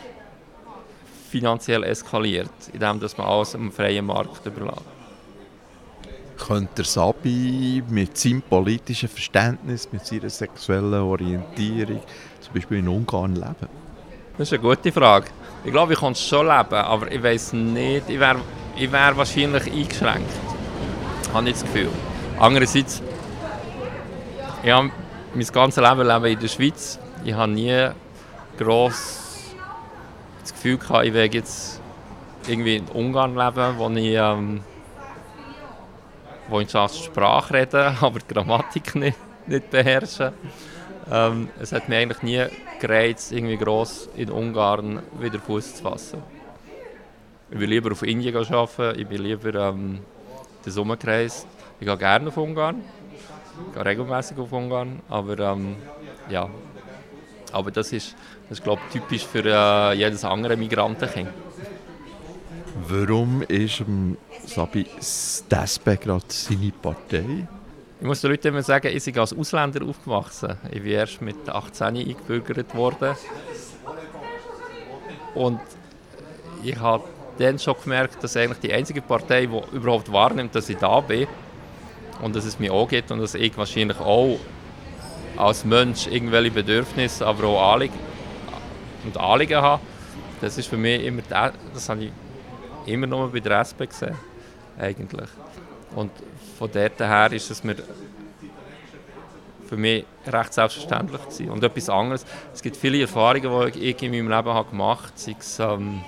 finanziell 1.30 1.84
eskaliert, 1.84 2.52
indem 2.74 3.00
dass 3.00 3.18
man 3.18 3.28
alles 3.28 3.56
am 3.56 3.72
freien 3.72 4.06
Markt 4.06 4.46
überlässt. 4.46 4.82
Könnte 6.38 6.84
Sabi 6.84 7.84
mit 7.90 8.16
seinem 8.18 8.44
politischen 8.44 9.10
Verständnis, 9.10 9.90
mit 9.92 10.06
seiner 10.06 10.30
sexuellen 10.30 11.02
Orientierung 11.02 12.02
zum 12.40 12.54
Beispiel 12.54 12.78
in 12.78 12.88
Ungarn 12.88 13.36
leben? 13.36 13.68
Das 14.38 14.48
ist 14.48 14.54
eine 14.54 14.62
gute 14.62 14.92
Frage. 14.92 15.28
Ich 15.68 15.74
glaube, 15.74 15.92
ich 15.92 16.00
könnte 16.00 16.18
schon 16.18 16.48
leben, 16.48 16.76
aber 16.76 17.12
ich 17.12 17.22
weiß 17.22 17.52
nicht, 17.52 18.10
ich 18.10 18.18
wäre 18.22 18.40
ich 18.78 18.90
wär 18.90 19.18
wahrscheinlich 19.18 19.68
eingeschränkt. 19.68 20.32
Habe 21.34 21.50
ich 21.50 21.56
das 21.56 21.64
Gefühl. 21.64 21.90
Andererseits, 22.40 23.04
ich 24.64 24.72
habe 24.72 24.92
mein 25.34 25.48
ganzes 25.48 25.84
Leben 25.84 26.08
leben 26.08 26.26
in 26.26 26.40
der 26.40 26.48
Schweiz. 26.48 26.98
Ich 27.26 27.34
habe 27.34 27.52
nie 27.52 27.90
gross 28.58 29.54
das 30.42 30.54
Gefühl 30.54 30.78
gehabt, 30.78 31.06
ich 31.06 31.14
werde 31.14 31.36
jetzt 31.36 31.82
irgendwie 32.48 32.78
in 32.78 32.86
Ungarn 32.86 33.36
leben, 33.36 33.78
wo 33.78 33.90
ich, 33.90 34.16
ähm, 34.16 34.62
wo 36.48 36.62
ich 36.62 36.70
zwar 36.70 36.88
Sprache 36.88 37.54
rede, 37.54 37.94
aber 38.02 38.20
die 38.20 38.34
Grammatik 38.34 38.96
nicht, 38.96 39.18
nicht 39.46 39.70
beherrsche. 39.70 40.32
Ähm, 41.10 41.50
es 41.60 41.72
hat 41.72 41.88
mich 41.88 41.98
eigentlich 41.98 42.22
nie 42.22 42.46
gereizt, 42.80 43.32
irgendwie 43.32 43.58
gross 43.58 44.10
in 44.16 44.30
Ungarn 44.30 45.02
wieder 45.20 45.40
Fuß 45.40 45.76
zu 45.76 45.84
fassen. 45.84 46.22
Ich 47.50 47.60
will 47.60 47.70
lieber 47.70 47.92
auf 47.92 48.04
Indien 48.04 48.36
arbeiten, 48.36 49.00
ich 49.00 49.08
bin 49.08 49.24
lieber 49.24 49.56
ähm, 49.56 50.00
den 50.66 50.72
Sommer 50.72 50.98
gereist. 50.98 51.48
Ich 51.80 51.88
gehe 51.88 51.98
gerne 51.98 52.28
auf 52.28 52.38
Ungarn, 52.38 52.82
ich 53.68 53.74
gehe 53.74 53.86
regelmäßig 53.86 54.38
auf 54.38 54.52
Ungarn, 54.52 55.00
aber 55.08 55.40
ähm, 55.40 55.78
ja, 56.30 56.50
aber 57.54 57.72
das 57.72 57.94
ist, 57.94 58.16
das 58.50 58.60
ist 58.60 58.64
glaube 58.64 58.82
ich, 58.88 59.00
typisch 59.00 59.26
für 59.26 59.46
äh, 59.46 59.94
jedes 59.94 60.26
andere 60.26 60.58
Migrantenkind. 60.58 61.30
Warum 62.90 63.44
ist 63.44 63.80
ähm, 63.80 64.18
Sabi 64.46 64.86
Stasbe 65.02 65.96
gerade 65.96 66.26
seine 66.28 66.72
Partei? 66.72 67.48
Ich 68.00 68.06
muss 68.06 68.22
den 68.22 68.30
Leuten 68.30 68.50
immer 68.50 68.62
sagen, 68.62 68.96
ich 68.96 69.04
bin 69.04 69.18
als 69.18 69.34
Ausländer 69.34 69.84
aufgewachsen. 69.84 70.56
Ich 70.70 70.84
bin 70.84 70.92
erst 70.92 71.20
mit 71.20 71.50
18 71.50 71.88
eingebürgert 71.88 72.76
worden. 72.76 73.16
Und 75.34 75.60
ich 76.64 76.78
habe 76.80 77.04
dann 77.40 77.58
schon 77.58 77.76
gemerkt, 77.84 78.24
dass 78.24 78.38
eigentlich 78.38 78.60
die 78.60 78.72
einzige 78.72 79.02
Partei, 79.02 79.48
die 79.48 79.76
überhaupt 79.76 80.12
wahrnimmt, 80.12 80.54
dass 80.54 80.70
ich 80.70 80.78
da 80.78 81.00
bin 81.00 81.28
und 82.22 82.36
dass 82.36 82.46
es 82.46 82.60
mir 82.60 82.72
auch 82.72 82.88
geht 82.88 83.10
und 83.12 83.20
dass 83.20 83.34
ich 83.34 83.58
wahrscheinlich 83.58 84.00
auch 84.00 84.40
als 85.36 85.66
Mensch 85.66 86.08
irgendwelche 86.08 86.52
Bedürfnisse, 86.52 87.26
aber 87.26 87.46
auch 87.46 87.74
Anliegen 87.74 88.00
und 89.06 89.18
Anliegen 89.18 89.62
habe, 89.62 89.82
das 90.42 90.58
ist 90.58 90.68
für 90.68 90.78
mich 90.78 91.04
immer, 91.04 91.22
das 91.74 91.90
habe 91.90 92.06
ich 92.06 92.12
immer 92.86 93.08
noch 93.08 93.30
bei 93.32 93.40
der 93.40 93.60
SP 93.62 93.86
gesehen, 93.86 94.16
eigentlich. 94.80 95.30
Und 95.96 96.12
von 96.58 96.72
dort 96.72 97.00
her 97.00 97.32
ist 97.32 97.52
es 97.52 97.64
mir 97.64 97.76
für 99.68 99.78
mich 99.78 100.06
recht 100.26 100.54
selbstverständlich 100.54 101.22
gewesen. 101.22 101.50
Und 101.52 101.64
etwas 101.64 101.90
anderes, 101.90 102.26
es 102.54 102.62
gibt 102.62 102.78
viele 102.78 103.02
Erfahrungen, 103.02 103.72
die 103.74 103.80
ich 103.80 104.02
in 104.02 104.12
meinem 104.12 104.30
Leben 104.30 104.54
habe 104.54 104.70
gemacht 104.70 105.14
habe, 105.60 105.74
ähm, 105.74 106.02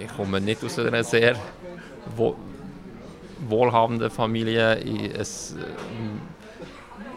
ich 0.00 0.16
komme 0.16 0.40
nicht 0.40 0.64
aus 0.64 0.78
einer 0.80 1.04
sehr 1.04 1.36
wohlhabenden 3.48 4.10
Familie. 4.10 4.78
Ich, 4.80 5.14
es, 5.14 5.54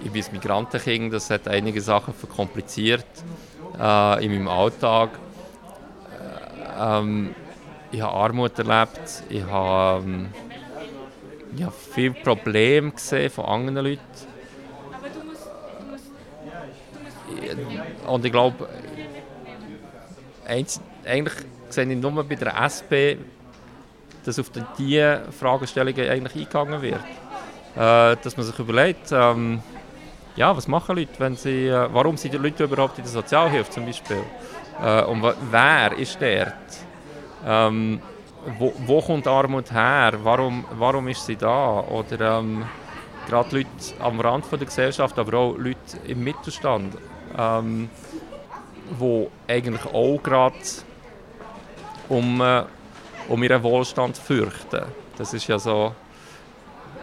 ich 0.04 0.12
bin 0.12 0.24
ein 0.24 0.32
Migrantenkind, 0.34 1.14
das 1.14 1.30
hat 1.32 1.48
einige 1.48 1.82
Sachen 1.82 2.14
verkompliziert 2.14 3.06
äh, 3.80 4.24
in 4.24 4.34
meinem 4.34 4.48
Alltag. 4.48 5.10
Ähm, 6.80 7.34
ich 7.96 8.02
habe 8.02 8.14
Armut 8.14 8.60
erlebt, 8.60 9.24
ich 9.30 9.44
habe, 9.44 10.04
ähm, 10.04 10.30
ich 11.56 11.64
habe 11.64 11.74
viele 11.94 12.14
Probleme 12.14 12.92
gesehen 12.92 13.30
von 13.30 13.46
anderen 13.46 13.86
Leuten. 13.86 14.02
Und 18.06 18.26
ich 18.26 18.32
glaube, 18.32 18.68
eigentlich 20.46 21.34
sehe 21.70 21.90
ich 21.90 21.98
nur 21.98 22.24
bei 22.24 22.36
der 22.36 22.54
SP, 22.68 23.16
dass 24.26 24.40
auf 24.40 24.52
diese 24.78 25.22
Fragestellungen 25.40 26.10
eigentlich 26.10 26.36
eingegangen 26.36 26.82
wird. 26.82 27.00
Äh, 27.76 28.18
dass 28.22 28.36
man 28.36 28.46
sich 28.46 28.60
überlegt, 28.60 29.12
ähm, 29.12 29.62
ja, 30.36 30.56
was 30.56 30.68
machen 30.68 30.98
Leute, 30.98 31.14
wenn 31.20 31.36
sie, 31.38 31.68
äh, 31.68 31.88
warum 31.94 32.18
sind 32.18 32.34
die 32.34 32.38
Leute 32.38 32.66
überhaupt 32.66 32.98
in 32.98 33.06
der 33.06 33.12
Sozialhilfe 33.12 33.72
zum 33.72 33.86
Beispiel? 33.86 34.24
Äh, 34.82 35.04
und 35.04 35.24
wer 35.52 35.98
ist 35.98 36.22
dort? 36.22 36.85
Ähm, 37.46 38.02
wo, 38.60 38.74
wo, 38.86 39.02
kommt 39.02 39.28
Armut 39.28 39.72
her? 39.72 40.14
Warum, 40.24 40.66
warum 40.78 41.08
ist 41.08 41.26
sie 41.26 41.36
da? 41.36 41.80
Oder 41.82 42.40
ähm, 42.40 42.66
gerade 43.28 43.58
Leute 43.58 43.70
am 44.00 44.20
Rand 44.20 44.46
von 44.46 44.60
der 44.60 44.68
Gesellschaft, 44.68 45.18
aber 45.18 45.38
auch 45.38 45.58
Leute 45.58 45.98
im 46.08 46.24
Mittelstand, 46.24 46.96
ähm, 47.38 47.90
wo 48.98 49.32
eigentlich 49.48 49.86
auch 49.86 50.18
gerade 50.22 50.56
um, 52.10 52.42
äh, 52.42 52.64
um 53.28 53.42
ihren 53.42 53.64
Wohlstand 53.64 54.18
fürchten. 54.18 54.86
Das 55.18 55.34
ist 55.34 55.48
ja 55.48 55.58
so 55.58 55.94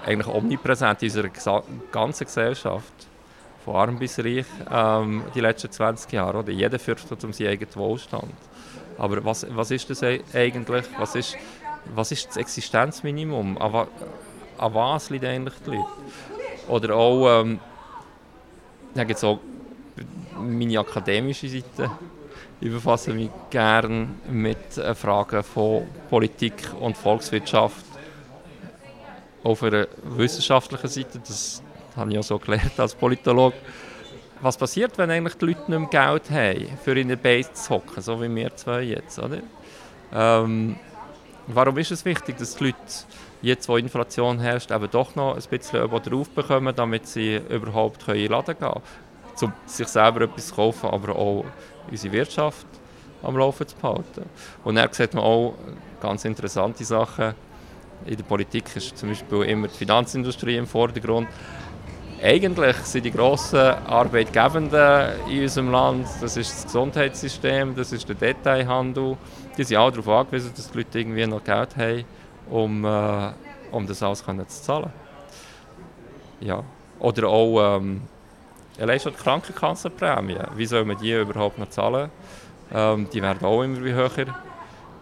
eigentlich 0.04 0.32
omnipräsent 0.32 1.02
in 1.02 1.08
unserer 1.08 1.62
ganzen 1.90 2.24
Gesellschaft, 2.24 2.92
von 3.64 3.76
arm 3.76 3.98
bis 3.98 4.18
reich, 4.18 4.46
ähm, 4.70 5.22
die 5.34 5.40
letzten 5.40 5.70
20 5.70 6.12
Jahre. 6.12 6.38
Oder? 6.38 6.52
Jeder 6.52 6.78
fürchtet 6.78 7.22
um 7.24 7.32
seinen 7.32 7.48
eigenen 7.48 7.74
Wohlstand. 7.76 8.34
Aber 8.98 9.24
was, 9.24 9.46
was 9.50 9.70
ist 9.70 9.90
das 9.90 10.02
eigentlich? 10.02 10.84
Was 10.98 11.14
ist, 11.14 11.36
was 11.94 12.12
ist 12.12 12.28
das 12.28 12.36
Existenzminimum? 12.36 13.58
An, 13.58 13.86
was 14.58 15.10
liegt 15.10 15.24
eigentlich 15.24 15.54
die 15.66 15.70
Leute? 15.70 15.86
Oder 16.68 16.94
auch, 16.94 17.40
ähm, 17.40 17.58
dann 18.94 19.06
gibt 19.06 19.18
es 19.18 19.24
auch 19.24 19.40
meine 20.38 20.78
akademische 20.78 21.48
Seite. 21.48 21.90
Ich 22.60 22.70
befasse 22.70 23.12
mich 23.12 23.30
gerne 23.50 24.08
mit 24.30 24.78
äh, 24.78 24.94
Fragen 24.94 25.42
von 25.42 25.86
Politik 26.08 26.54
und 26.78 26.96
Volkswirtschaft 26.96 27.84
auf 29.42 29.62
einer 29.62 29.88
wissenschaftlichen 30.04 30.88
Seite. 30.88 31.18
Das 31.18 31.62
habe 31.96 32.10
ich 32.10 32.16
ja 32.16 32.22
so 32.22 32.38
gelernt 32.38 32.78
als 32.78 32.94
Politologe. 32.94 33.56
Was 34.42 34.56
passiert, 34.56 34.98
wenn 34.98 35.08
eigentlich 35.08 35.36
die 35.36 35.46
Leute 35.46 35.70
nicht 35.70 35.92
mehr 35.92 36.08
Geld 36.08 36.30
haben, 36.30 36.78
für 36.82 36.98
in 36.98 37.06
der 37.06 37.16
Base 37.16 37.52
zu 37.52 37.70
hocken, 37.70 38.02
so 38.02 38.20
wie 38.20 38.34
wir 38.34 38.54
zwei 38.56 38.82
jetzt, 38.82 39.16
oder? 39.20 39.38
Ähm, 40.12 40.74
warum 41.46 41.78
ist 41.78 41.92
es 41.92 42.04
wichtig, 42.04 42.38
dass 42.38 42.56
die 42.56 42.64
Leute 42.64 42.76
jetzt, 43.40 43.68
wo 43.68 43.76
Inflation 43.76 44.40
herrscht, 44.40 44.72
eben 44.72 44.90
doch 44.90 45.14
noch 45.14 45.36
ein 45.36 45.42
bisschen 45.48 45.88
drauf 45.88 46.28
bekommen, 46.30 46.74
damit 46.74 47.06
sie 47.06 47.36
überhaupt 47.36 48.08
in 48.08 48.14
den 48.14 48.32
Laden 48.32 48.58
gehen 48.58 48.68
können, 48.68 48.82
um 49.42 49.52
sich 49.64 49.86
selber 49.86 50.22
etwas 50.22 50.48
zu 50.48 50.56
kaufen, 50.56 50.90
aber 50.90 51.14
auch 51.14 51.44
unsere 51.88 52.12
Wirtschaft 52.12 52.66
am 53.22 53.36
Laufen 53.36 53.68
zu 53.68 53.76
behalten. 53.76 54.24
Und 54.64 54.74
dann 54.74 54.92
sieht 54.92 55.14
man 55.14 55.22
auch 55.22 55.54
ganz 56.00 56.24
interessante 56.24 56.84
Sachen. 56.84 57.34
In 58.06 58.16
der 58.16 58.24
Politik 58.24 58.74
ist 58.74 58.98
zum 58.98 59.10
Beispiel 59.10 59.42
immer 59.42 59.68
die 59.68 59.76
Finanzindustrie 59.76 60.56
im 60.56 60.66
Vordergrund. 60.66 61.28
Eigentlich 62.24 62.76
sind 62.76 63.04
die 63.04 63.10
grossen 63.10 63.58
Arbeitgebenden 63.58 65.28
in 65.28 65.42
unserem 65.42 65.72
Land, 65.72 66.06
das 66.20 66.36
ist 66.36 66.52
das 66.54 66.64
Gesundheitssystem, 66.66 67.74
das 67.74 67.90
ist 67.90 68.08
der 68.08 68.14
Detailhandel, 68.14 69.16
die 69.58 69.64
sind 69.64 69.76
auch 69.78 69.90
darauf 69.90 70.06
angewiesen, 70.08 70.52
dass 70.54 70.70
die 70.70 70.78
Leute 70.78 71.00
irgendwie 71.00 71.26
noch 71.26 71.42
Geld 71.42 71.76
haben, 71.76 72.04
um, 72.48 72.84
äh, 72.84 73.32
um 73.72 73.84
das 73.88 74.04
alles 74.04 74.24
zu 74.24 74.62
zahlen. 74.62 74.92
Ja. 76.38 76.62
Oder 77.00 77.26
auch 77.26 77.78
ähm, 77.78 78.02
allein 78.78 79.00
schon 79.00 79.14
die 79.14 79.18
Krankenkassenprämie. 79.18 80.38
Wie 80.54 80.66
soll 80.66 80.84
man 80.84 80.98
die 80.98 81.12
überhaupt 81.12 81.58
noch 81.58 81.70
zahlen? 81.70 82.08
Ähm, 82.72 83.08
die 83.12 83.20
werden 83.20 83.44
auch 83.44 83.62
immer 83.62 83.80
höher. 83.80 84.10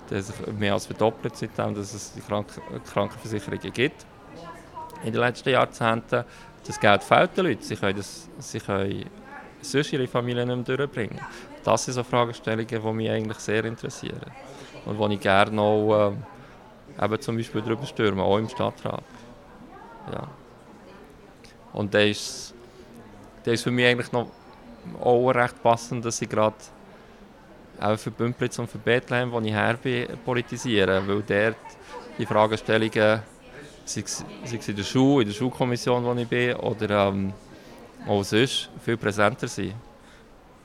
Das 0.08 0.32
mehr 0.58 0.72
als 0.72 0.86
verdoppelt, 0.86 1.36
seitdem 1.36 1.74
dass 1.74 1.92
es 1.92 2.14
die 2.14 2.22
Krank 2.22 2.46
Krankenversicherungen 2.90 3.72
gibt. 3.74 4.06
In 5.04 5.12
den 5.12 5.20
letzten 5.20 5.50
Jahrzehnten. 5.50 6.24
Das 6.70 6.78
Geld 6.78 7.02
fehlt 7.02 7.36
den 7.36 7.46
Leuten. 7.46 7.62
Sie 7.62 7.74
können, 7.74 7.96
das, 7.96 8.28
sie 8.38 8.60
können 8.60 9.04
sonst 9.60 9.92
ihre 9.92 10.06
Familie 10.06 10.46
nicht 10.46 10.68
mehr 10.68 10.76
durchbringen. 10.76 11.18
Das 11.64 11.84
sind 11.84 11.94
so 11.94 12.04
Fragestellungen, 12.04 12.68
die 12.68 12.92
mich 12.92 13.10
eigentlich 13.10 13.38
sehr 13.38 13.64
interessieren. 13.64 14.30
Und 14.84 14.96
wo 14.96 15.08
ich 15.08 15.18
gerne 15.18 15.60
auch 15.60 16.12
äh, 16.96 17.04
eben 17.04 17.20
zum 17.20 17.36
Beispiel 17.36 17.60
darüber 17.60 17.84
stürme, 17.86 18.22
auch 18.22 18.38
im 18.38 18.48
Stadtrat. 18.48 19.02
Ja. 20.12 20.28
Und 21.72 21.92
da 21.92 21.98
ist 21.98 22.54
ist 23.44 23.64
für 23.64 23.72
mich 23.72 23.86
eigentlich 23.86 24.12
noch 24.12 24.28
auch 25.00 25.30
recht 25.30 25.60
passend, 25.64 26.04
dass 26.04 26.22
ich 26.22 26.28
gerade 26.28 26.54
auch 27.80 27.98
für 27.98 28.12
Bümplitz 28.12 28.60
und 28.60 28.70
für 28.70 28.78
Bethlehem, 28.78 29.32
wo 29.32 29.40
ich 29.40 29.52
her 29.52 29.76
bin, 29.82 30.06
politisiere, 30.24 31.02
weil 31.04 31.22
dort 31.22 31.56
die 32.16 32.26
Fragestellungen, 32.26 33.22
sei 33.94 34.04
es 34.04 34.68
in 34.68 34.76
der 34.76 34.84
Schule, 34.84 35.22
in 35.22 35.28
der 35.28 35.34
Schulkommission, 35.34 36.04
wo 36.04 36.14
ich 36.14 36.28
bin, 36.28 36.54
oder 36.56 37.08
ähm, 37.08 37.32
auch 38.06 38.22
sonst, 38.22 38.70
viel 38.84 38.96
präsenter 38.96 39.48
sind. 39.48 39.74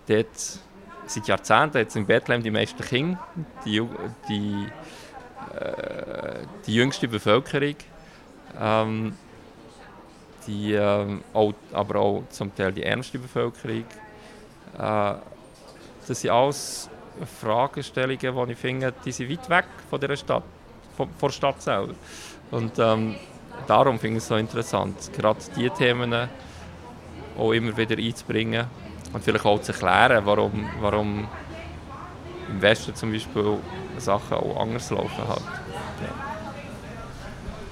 Dort 0.07 0.59
seit 1.07 1.27
Jahrzehnten 1.27 1.77
jetzt 1.77 1.95
in 1.95 2.05
Bethlehem 2.05 2.43
die 2.43 2.51
meisten 2.51 2.83
Kinder, 2.83 3.19
die, 3.65 3.81
die, 4.29 4.67
äh, 5.59 6.45
die 6.65 6.75
jüngste 6.75 7.07
Bevölkerung. 7.07 7.75
Ähm, 8.59 9.13
die, 10.47 10.73
äh, 10.73 11.19
auch, 11.33 11.53
aber 11.73 11.99
auch 11.99 12.23
zum 12.29 12.53
Teil 12.55 12.71
die 12.71 12.83
ärmste 12.83 13.19
Bevölkerung. 13.19 13.83
Äh, 14.77 15.13
das 16.07 16.21
sind 16.21 16.29
alles 16.29 16.89
Fragestellungen, 17.41 18.47
die 18.47 18.51
ich 18.51 18.57
finde, 18.57 18.93
die 19.03 19.11
sind 19.11 19.29
weit 19.31 19.49
weg 19.49 19.65
von 19.89 19.99
der 19.99 20.15
Stadt, 20.15 20.43
von, 20.95 21.09
von 21.17 21.29
der 21.29 21.33
Stadt 21.33 21.61
selber. 21.61 21.95
Und 22.51 22.77
ähm, 22.79 23.15
darum 23.67 23.99
finde 23.99 24.17
ich 24.17 24.23
es 24.23 24.27
so 24.27 24.35
interessant, 24.35 25.11
gerade 25.13 25.39
diese 25.55 25.71
Themen 25.71 26.29
auch 27.37 27.51
immer 27.51 27.75
wieder 27.75 27.97
einzubringen 27.97 28.65
und 29.13 29.23
vielleicht 29.23 29.45
auch 29.45 29.61
zu 29.61 29.71
erklären, 29.71 30.25
warum, 30.25 30.69
warum 30.79 31.27
im 32.49 32.61
Westen 32.61 32.95
zum 32.95 33.11
Beispiel 33.11 33.57
Sachen 33.97 34.37
auch 34.37 34.61
anders 34.61 34.89
laufen. 34.91 35.27
Halt. 35.27 35.41
Ja. 36.01 36.25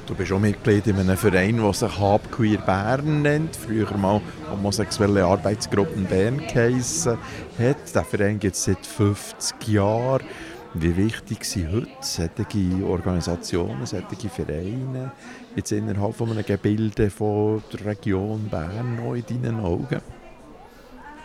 Du 0.05 0.15
bist 0.15 0.31
auch 0.31 0.39
Mitglied 0.39 0.87
in 0.87 0.99
einem 0.99 1.15
Verein, 1.15 1.57
der 1.57 1.73
sich 1.73 1.99
Hab 1.99 2.29
Queer 2.31 2.59
Bern 2.59 3.21
nennt, 3.21 3.55
früher 3.55 3.95
mal 3.95 4.19
Homosexuelle 4.51 5.23
Arbeitsgruppen 5.23 6.05
Bern 6.05 6.39
geheissen 6.39 7.17
hat. 7.57 7.95
Der 7.95 8.03
Verein 8.03 8.39
gibt 8.39 8.55
es 8.55 8.65
seit 8.65 8.85
50 8.85 9.67
Jahren. 9.69 10.23
Wie 10.75 10.97
wichtig 10.97 11.45
sind 11.45 11.71
heute 11.71 11.87
solche 11.99 12.83
Organisationen, 12.83 13.85
solche 13.85 14.27
Vereine 14.27 15.11
jetzt 15.55 15.71
innerhalb 15.71 16.15
von 16.15 16.31
einem 16.31 16.43
Gebilde 16.43 17.11
von 17.11 17.61
der 17.71 17.85
Region 17.85 18.49
Bern 18.49 18.95
noch 18.95 19.13
in 19.13 19.23
deinen 19.27 19.59
Augen? 19.59 20.01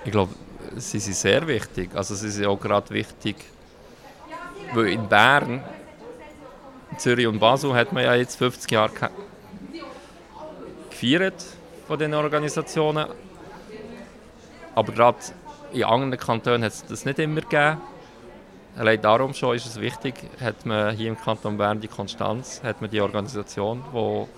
Ich 0.04 0.10
glaube, 0.10 0.34
sie 0.76 0.98
sind 0.98 1.16
sehr 1.16 1.48
wichtig. 1.48 1.90
Also 1.94 2.14
sie 2.14 2.28
sind 2.28 2.44
auch 2.44 2.60
gerade 2.60 2.90
wichtig, 2.90 3.36
weil 4.74 4.88
in 4.88 5.08
Bern 5.08 5.62
Zürich 6.98 7.26
und 7.26 7.38
Basel 7.38 7.72
hat 7.72 7.90
man 7.92 8.04
ja 8.04 8.14
jetzt 8.14 8.36
50 8.36 8.70
Jahre 8.70 9.10
gefeiert 10.90 11.42
von 11.86 11.98
den 11.98 12.12
Organisationen. 12.12 13.06
Aber 14.74 14.92
gerade 14.92 15.18
in 15.72 15.84
anderen 15.84 16.18
Kantonen 16.18 16.64
hat 16.64 16.72
es 16.72 16.84
das 16.84 17.06
nicht 17.06 17.18
immer 17.18 17.40
gegeben. 17.40 17.78
Allein 18.78 19.02
darum 19.02 19.34
schon 19.34 19.56
ist 19.56 19.66
es 19.66 19.80
wichtig, 19.80 20.14
hat 20.40 20.64
man 20.64 20.94
hier 20.94 21.08
im 21.08 21.18
Kanton 21.18 21.58
Bern 21.58 21.80
die 21.80 21.88
Konstanz, 21.88 22.62
hat 22.62 22.80
man 22.80 22.88
die 22.88 23.00
Organisation, 23.00 23.82
wo, 23.90 24.28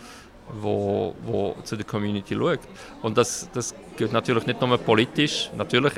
wo, 0.48 1.14
wo 1.22 1.54
zu 1.62 1.76
der 1.76 1.84
Community 1.84 2.34
schaut. 2.34 2.60
Und 3.02 3.18
das, 3.18 3.50
das 3.52 3.74
gilt 3.98 4.14
natürlich 4.14 4.46
nicht 4.46 4.58
nur 4.62 4.78
politisch. 4.78 5.50
Natürlich, 5.54 5.92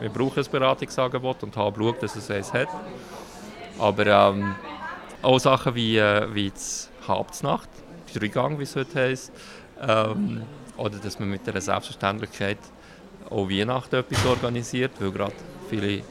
wir 0.00 0.08
brauchen 0.10 0.42
ein 0.42 0.50
Beratungsangebot 0.50 1.44
und 1.44 1.56
haben 1.56 1.76
geschaut, 1.76 2.02
dass 2.02 2.16
es 2.16 2.28
eins 2.32 2.52
hat. 2.52 2.68
Aber 3.78 4.06
ähm, 4.06 4.56
auch 5.22 5.38
Sachen 5.38 5.76
wie, 5.76 5.98
äh, 5.98 6.26
wie 6.34 6.50
das 6.50 6.90
Hauptsnacht, 7.06 7.68
Dreigang, 8.12 8.58
wie 8.58 8.64
es 8.64 8.74
heute 8.74 8.98
heisst. 9.00 9.32
Ähm, 9.80 10.42
oder 10.76 10.98
dass 10.98 11.20
man 11.20 11.30
mit 11.30 11.46
der 11.46 11.60
Selbstverständlichkeit 11.60 12.58
auch 13.30 13.48
Weihnachten 13.48 13.94
etwas 13.94 14.26
organisiert, 14.26 14.90
weil 14.98 15.12
gerade 15.12 15.34
viele 15.70 16.02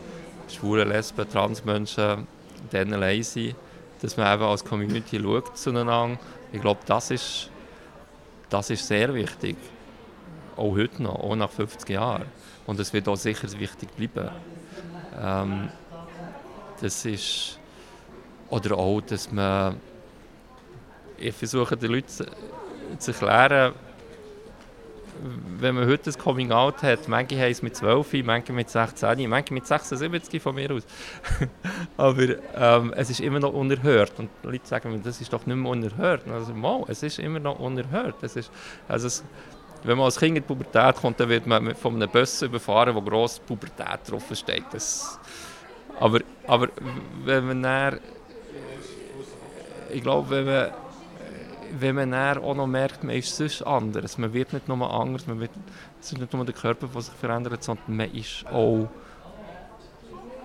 schwule, 0.49 0.83
lesben, 0.83 1.29
Transmenschen 1.29 2.27
dann 2.71 2.93
allein 2.93 3.23
sind. 3.23 3.55
Dass 4.01 4.15
man 4.15 4.33
eben 4.33 4.43
als 4.43 4.63
Community 4.63 5.19
schaut 5.19 5.57
zueinander. 5.57 6.19
Ich 6.51 6.61
glaube, 6.61 6.81
das 6.85 7.11
ist, 7.11 7.49
das 8.49 8.69
ist 8.69 8.87
sehr 8.87 9.13
wichtig. 9.13 9.57
Auch 10.55 10.71
heute 10.71 11.01
noch, 11.01 11.15
auch 11.15 11.35
nach 11.35 11.49
50 11.49 11.89
Jahren. 11.89 12.25
Und 12.65 12.79
es 12.79 12.93
wird 12.93 13.07
auch 13.07 13.15
sicher 13.15 13.47
wichtig 13.59 13.89
bleiben. 13.95 14.29
Ähm, 15.19 15.69
das 16.79 17.05
ist 17.05 17.59
oder 18.49 18.77
auch, 18.77 19.01
dass 19.01 19.31
man. 19.31 19.79
Ich 21.17 21.33
versuche 21.33 21.75
den 21.75 21.91
Leuten 21.91 22.27
zu 22.99 23.11
erklären, 23.11 23.73
wenn 25.59 25.75
man 25.75 25.87
heute 25.87 26.09
ein 26.09 26.17
Coming 26.17 26.51
Out 26.51 26.83
hat, 26.83 27.07
manche 27.07 27.37
haben 27.37 27.51
es 27.51 27.61
mit 27.61 27.75
12, 27.75 28.23
manche 28.23 28.53
mit 28.53 28.69
16, 28.69 29.29
manche 29.29 29.53
mit 29.53 29.65
76 29.65 30.41
von 30.41 30.55
mir 30.55 30.71
aus. 30.71 30.83
Aber 31.97 32.23
ähm, 32.55 32.93
es 32.95 33.09
ist 33.09 33.19
immer 33.19 33.39
noch 33.39 33.53
unerhört. 33.53 34.13
Und 34.17 34.29
Leute 34.43 34.67
sagen 34.67 34.91
mir, 34.91 34.99
das 34.99 35.21
ist 35.21 35.31
doch 35.33 35.45
nicht 35.45 35.55
mehr 35.55 35.71
unerhört. 35.71 36.27
Also, 36.27 36.53
mal, 36.53 36.83
es 36.87 37.03
ist 37.03 37.19
immer 37.19 37.39
noch 37.39 37.59
unerhört. 37.59 38.15
Es 38.21 38.35
ist, 38.35 38.51
also 38.87 39.07
es, 39.07 39.23
wenn 39.83 39.97
man 39.97 40.05
als 40.05 40.17
Kind 40.17 40.37
in 40.37 40.43
die 40.43 40.47
Pubertät 40.47 40.95
kommt, 40.95 41.19
dann 41.19 41.29
wird 41.29 41.47
man 41.47 41.75
von 41.75 41.95
einem 41.95 42.09
Bus 42.09 42.41
überfahren, 42.41 42.95
wo 42.95 43.01
gross 43.01 43.39
Pubertät 43.39 43.99
draufsteht. 44.07 44.65
Das, 44.71 45.19
aber, 45.99 46.19
aber 46.45 46.69
wenn 47.23 47.47
man 47.47 47.63
dann, 47.63 47.99
ich 49.91 50.01
glaube, 50.01 50.29
wenn 50.29 50.45
man, 50.45 50.71
wenn 51.79 51.95
man 51.95 52.13
auch 52.13 52.55
noch 52.55 52.67
merkt, 52.67 53.03
man 53.03 53.15
ist 53.15 53.35
sonst 53.35 53.61
anders, 53.61 54.17
man 54.17 54.33
wird 54.33 54.53
nicht 54.53 54.67
nur 54.67 54.91
anders, 54.91 55.27
man 55.27 55.39
wird, 55.39 55.51
es 55.99 56.11
ist 56.11 56.19
nicht 56.19 56.33
nur 56.33 56.45
der 56.45 56.53
Körper, 56.53 56.87
der 56.87 57.01
sich 57.01 57.13
verändert, 57.13 57.63
sondern 57.63 57.95
man 57.95 58.13
ist 58.13 58.45
auch 58.47 58.87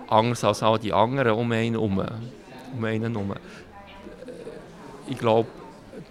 anders 0.08 0.44
als 0.44 0.62
all 0.62 0.78
die 0.78 0.92
anderen 0.92 1.32
um 1.32 1.50
einen 1.52 1.72
herum. 1.72 2.02
Um 2.74 2.84
einen 2.84 3.12
herum. 3.12 3.34
Ich 5.08 5.18
glaube, 5.18 5.48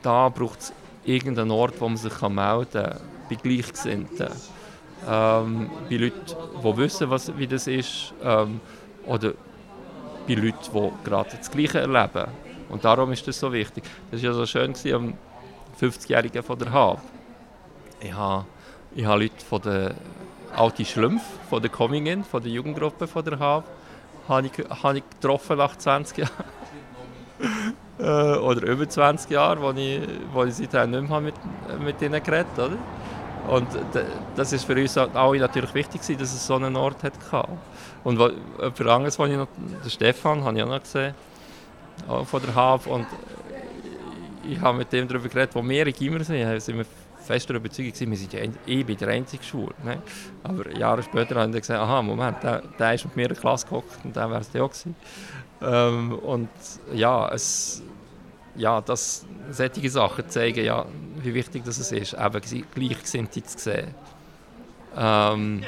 da 0.01 0.29
braucht 0.29 0.59
es 0.59 0.73
irgendeinen 1.05 1.51
Ort, 1.51 1.79
wo 1.79 1.87
man 1.87 1.97
sich 1.97 2.21
melden 2.21 2.71
kann, 2.71 2.99
bei 3.29 3.35
Gleichgesinnten. 3.35 4.29
Ähm, 5.07 5.69
bei 5.89 5.95
Leuten, 5.95 6.35
die 6.63 6.77
wissen, 6.77 7.09
was, 7.09 7.35
wie 7.37 7.47
das 7.47 7.67
ist. 7.67 8.13
Ähm, 8.23 8.59
oder 9.07 9.33
bei 10.27 10.33
Leuten, 10.33 10.57
die 10.73 11.09
gerade 11.09 11.37
das 11.37 11.49
Gleiche 11.49 11.79
erleben. 11.79 12.27
Und 12.69 12.85
darum 12.85 13.11
ist 13.11 13.27
das 13.27 13.39
so 13.39 13.51
wichtig. 13.51 13.83
Das 14.11 14.21
war 14.21 14.29
ja 14.29 14.33
so 14.33 14.45
schön 14.45 14.73
gewesen, 14.73 14.93
am 14.93 15.13
50-Jährigen 15.79 16.43
von 16.43 16.57
der 16.57 16.71
HAB. 16.71 17.01
Ich 18.01 18.13
habe, 18.13 18.45
ich 18.95 19.05
habe 19.05 19.23
Leute 19.23 19.45
von 19.45 19.61
der 19.61 19.95
Alte 20.55 20.85
Schlümpf, 20.85 21.23
von 21.49 21.61
der 21.61 21.71
Coming-In, 21.71 22.23
von 22.23 22.41
der 22.41 22.51
Jugendgruppe 22.51 23.07
von 23.07 23.23
der 23.23 23.39
HAB, 23.39 23.63
habe 24.27 24.47
ich, 24.47 24.69
habe 24.83 24.97
ich 24.97 25.03
getroffen 25.09 25.57
nach 25.57 25.77
20 25.77 26.17
Jahren. 26.17 26.31
Äh, 27.99 28.03
oder 28.37 28.65
über 28.67 28.89
20 28.89 29.29
Jahren, 29.29 29.61
wo 29.61 29.71
ich, 29.71 30.01
wo 30.33 30.43
ich 30.43 30.55
seitdem 30.55 30.89
nicht 30.89 31.09
mehr 31.09 31.21
mit, 31.21 31.35
mit 31.83 32.01
ihnen 32.01 32.23
geredet 32.23 32.47
habe. 32.57 32.77
Und 33.47 33.67
das 34.35 34.53
ist 34.53 34.63
für 34.63 34.75
uns 34.75 34.97
alle 34.97 35.39
natürlich 35.39 35.73
wichtig, 35.73 36.01
dass 36.17 36.33
es 36.33 36.47
so 36.47 36.55
einen 36.55 36.75
Ort 36.75 37.03
hat. 37.03 37.13
Und 38.03 38.17
für 38.75 38.91
anderes, 38.91 39.19
wo 39.19 39.25
ich 39.25 39.35
noch, 39.35 39.47
den 39.83 39.89
Stefan 39.89 40.43
habe 40.43 40.57
ich 40.57 40.63
auch 40.63 40.69
noch 40.69 40.81
gesehen, 40.81 41.13
von 42.25 42.41
der 42.41 42.55
HAF. 42.55 42.87
Und 42.87 43.07
ich 44.49 44.59
habe 44.59 44.77
mit 44.77 44.91
dem 44.91 45.07
darüber 45.07 45.29
geredet, 45.29 45.55
wo 45.55 45.67
wir 45.67 45.87
in 45.87 45.93
Gimmer 45.93 46.23
sind, 46.23 46.61
sind 46.61 46.77
wir 46.77 46.85
fest 47.21 47.47
der 47.49 47.57
Überzeugung, 47.57 47.93
wir 47.95 48.17
sind 48.17 48.33
ja 48.33 48.41
eh 48.67 48.83
bei 48.83 48.95
der 48.95 49.09
einzige 49.09 49.43
Schwul. 49.43 49.73
Ne? 49.83 50.01
Aber 50.43 50.69
Jahre 50.77 51.03
später 51.03 51.35
haben 51.35 51.53
wir 51.53 51.59
gesagt, 51.59 51.79
aha, 51.79 52.01
Moment, 52.01 52.41
der, 52.43 52.61
der 52.79 52.95
ist 52.95 53.05
mit 53.05 53.15
mir 53.15 53.23
in 53.23 53.29
der 53.29 53.37
Klasse 53.37 53.67
gehockt 53.67 54.03
und 54.03 54.15
der 54.15 54.29
wäre 54.29 54.41
es 54.41 54.51
ja 54.53 54.63
auch 54.63 54.69
gewesen. 54.69 54.95
Ähm, 55.61 56.13
und 56.13 56.49
ja, 56.93 57.29
es, 57.29 57.83
ja, 58.55 58.81
das, 58.81 59.25
solche 59.51 59.89
Sachen 59.89 60.27
zeigen 60.29 60.65
ja, 60.65 60.85
wie 61.21 61.33
wichtig 61.33 61.63
das 61.63 61.77
ist, 61.77 62.13
eben 62.13 62.65
Gleichgesinnte 62.73 63.43
zu 63.43 63.57
sehen. 63.57 63.93
Ähm, 64.97 65.63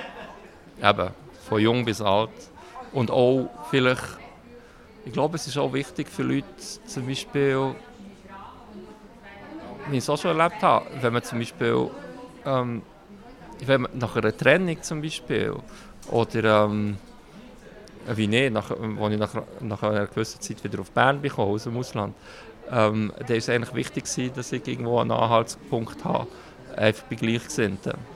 eben, 0.82 1.10
von 1.48 1.62
jung 1.62 1.86
bis 1.86 2.02
alt. 2.02 2.32
Und 2.92 3.12
auch 3.12 3.50
vielleicht, 3.70 4.04
ich 5.06 5.14
glaube, 5.14 5.36
es 5.36 5.48
ist 5.48 5.58
auch 5.58 5.74
wichtig 5.74 6.08
für 6.10 6.24
Leute, 6.24 6.46
zum 6.86 7.08
Beispiel, 7.08 7.76
wie 9.90 9.98
ich 9.98 10.04
es 10.04 10.10
auch 10.10 10.18
schon 10.18 10.38
erlebt 10.38 10.62
habe, 10.62 10.86
wenn 11.02 11.14
man 11.14 11.24
zum 11.24 11.40
Beispiel, 11.40 11.90
ähm, 12.46 12.82
wenn 13.66 13.82
man 13.82 13.92
nach 13.98 14.16
einer 14.16 14.36
Trennung 14.36 14.82
zum 14.82 15.02
Beispiel, 15.02 15.54
oder 16.10 16.66
ähm, 16.66 16.98
wie 18.16 18.28
nicht, 18.28 18.54
nach, 18.54 18.72
als 18.72 19.14
ich 19.14 19.20
nach, 19.20 19.34
nach 19.62 19.84
einer 19.84 20.08
gewissen 20.08 20.42
Zeit 20.42 20.64
wieder 20.64 20.80
auf 20.80 20.92
Bern 20.92 21.22
bin, 21.22 21.32
aus 21.32 21.64
dem 21.64 21.78
Ausland, 21.78 22.16
ähm, 22.72 23.12
dann 23.18 23.30
war 23.30 23.36
es 23.36 23.50
eigentlich 23.50 23.76
wichtig, 23.76 24.34
dass 24.34 24.52
ich 24.52 24.68
irgendwo 24.68 25.00
einen 25.00 25.12
Anhaltspunkt 25.12 26.04
habe, 26.04 26.28
einfach 26.76 27.04
bei 27.04 27.16
Gleichgesinnten. 27.16 28.13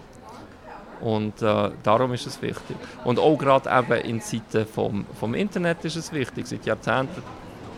Und 1.01 1.41
äh, 1.41 1.69
darum 1.83 2.13
ist 2.13 2.25
es 2.25 2.41
wichtig. 2.41 2.75
Und 3.03 3.19
auch 3.19 3.37
gerade 3.37 3.69
eben 3.69 4.05
in 4.05 4.21
Zeiten 4.21 4.65
vom, 4.65 5.05
vom 5.19 5.33
Internet 5.33 5.85
ist 5.85 5.95
es 5.95 6.11
wichtig. 6.11 6.47
Seit 6.47 6.65
Jahrzehnten 6.65 7.21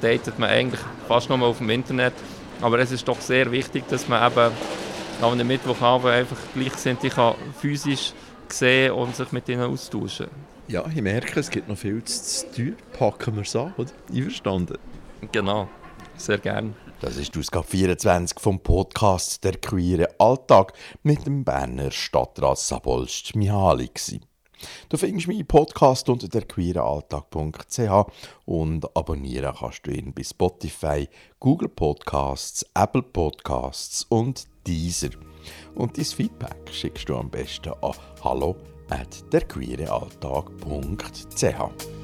datet 0.01 0.39
man 0.39 0.49
eigentlich 0.49 0.81
fast 1.07 1.29
nur 1.29 1.41
auf 1.43 1.57
dem 1.57 1.69
Internet. 1.69 2.13
Aber 2.61 2.79
es 2.79 2.91
ist 2.91 3.07
doch 3.07 3.19
sehr 3.21 3.51
wichtig, 3.51 3.83
dass 3.89 4.07
man 4.07 4.31
eben 4.31 4.51
an 5.21 5.31
einem 5.31 5.47
Mittwochabend 5.47 6.13
einfach 6.13 6.37
kann 7.15 7.35
physisch 7.59 8.13
sehen 8.47 8.93
und 8.93 9.15
sich 9.15 9.31
mit 9.31 9.47
ihnen 9.49 9.63
austauschen 9.63 10.27
Ja, 10.67 10.85
ich 10.93 11.01
merke, 11.01 11.39
es 11.39 11.49
gibt 11.49 11.67
noch 11.67 11.77
viel 11.77 12.03
zu 12.03 12.51
tun. 12.51 12.75
Packen 12.97 13.35
wir 13.35 13.43
es 13.43 13.55
an, 13.55 13.73
oder? 13.77 13.91
Einverstanden? 14.13 14.77
Genau. 15.31 15.67
Sehr 16.17 16.37
gerne. 16.37 16.73
Das 17.01 17.15
ist 17.15 17.33
die 17.33 17.39
Ausgabe 17.39 17.65
24 17.65 18.41
vom 18.41 18.59
Podcast 18.59 19.41
«Der 19.45 19.53
queere 19.53 20.09
Alltag» 20.19 20.73
mit 21.01 21.25
dem 21.25 21.45
Berner 21.45 21.91
Stadtrat 21.91 22.57
Sabolst 22.57 23.37
Mihali. 23.37 23.89
Du 24.89 24.97
findest 24.97 25.29
meinen 25.29 25.47
Podcast 25.47 26.09
unter 26.09 26.27
derqueerealltag.ch 26.27 28.11
und 28.45 28.97
abonnieren 28.97 29.55
kannst 29.57 29.87
du 29.87 29.91
ihn 29.91 30.13
bei 30.13 30.23
Spotify, 30.23 31.07
Google 31.39 31.69
Podcasts, 31.69 32.65
Apple 32.73 33.03
Podcasts 33.03 34.05
und 34.09 34.49
Deezer. 34.67 35.11
Und 35.75 35.97
dein 35.97 36.03
Feedback 36.03 36.69
schickst 36.69 37.07
du 37.07 37.15
am 37.15 37.29
besten 37.29 37.71
an 37.81 37.93
hallo 38.21 38.57
at 38.89 39.23
derqueerealltag.ch. 39.31 41.98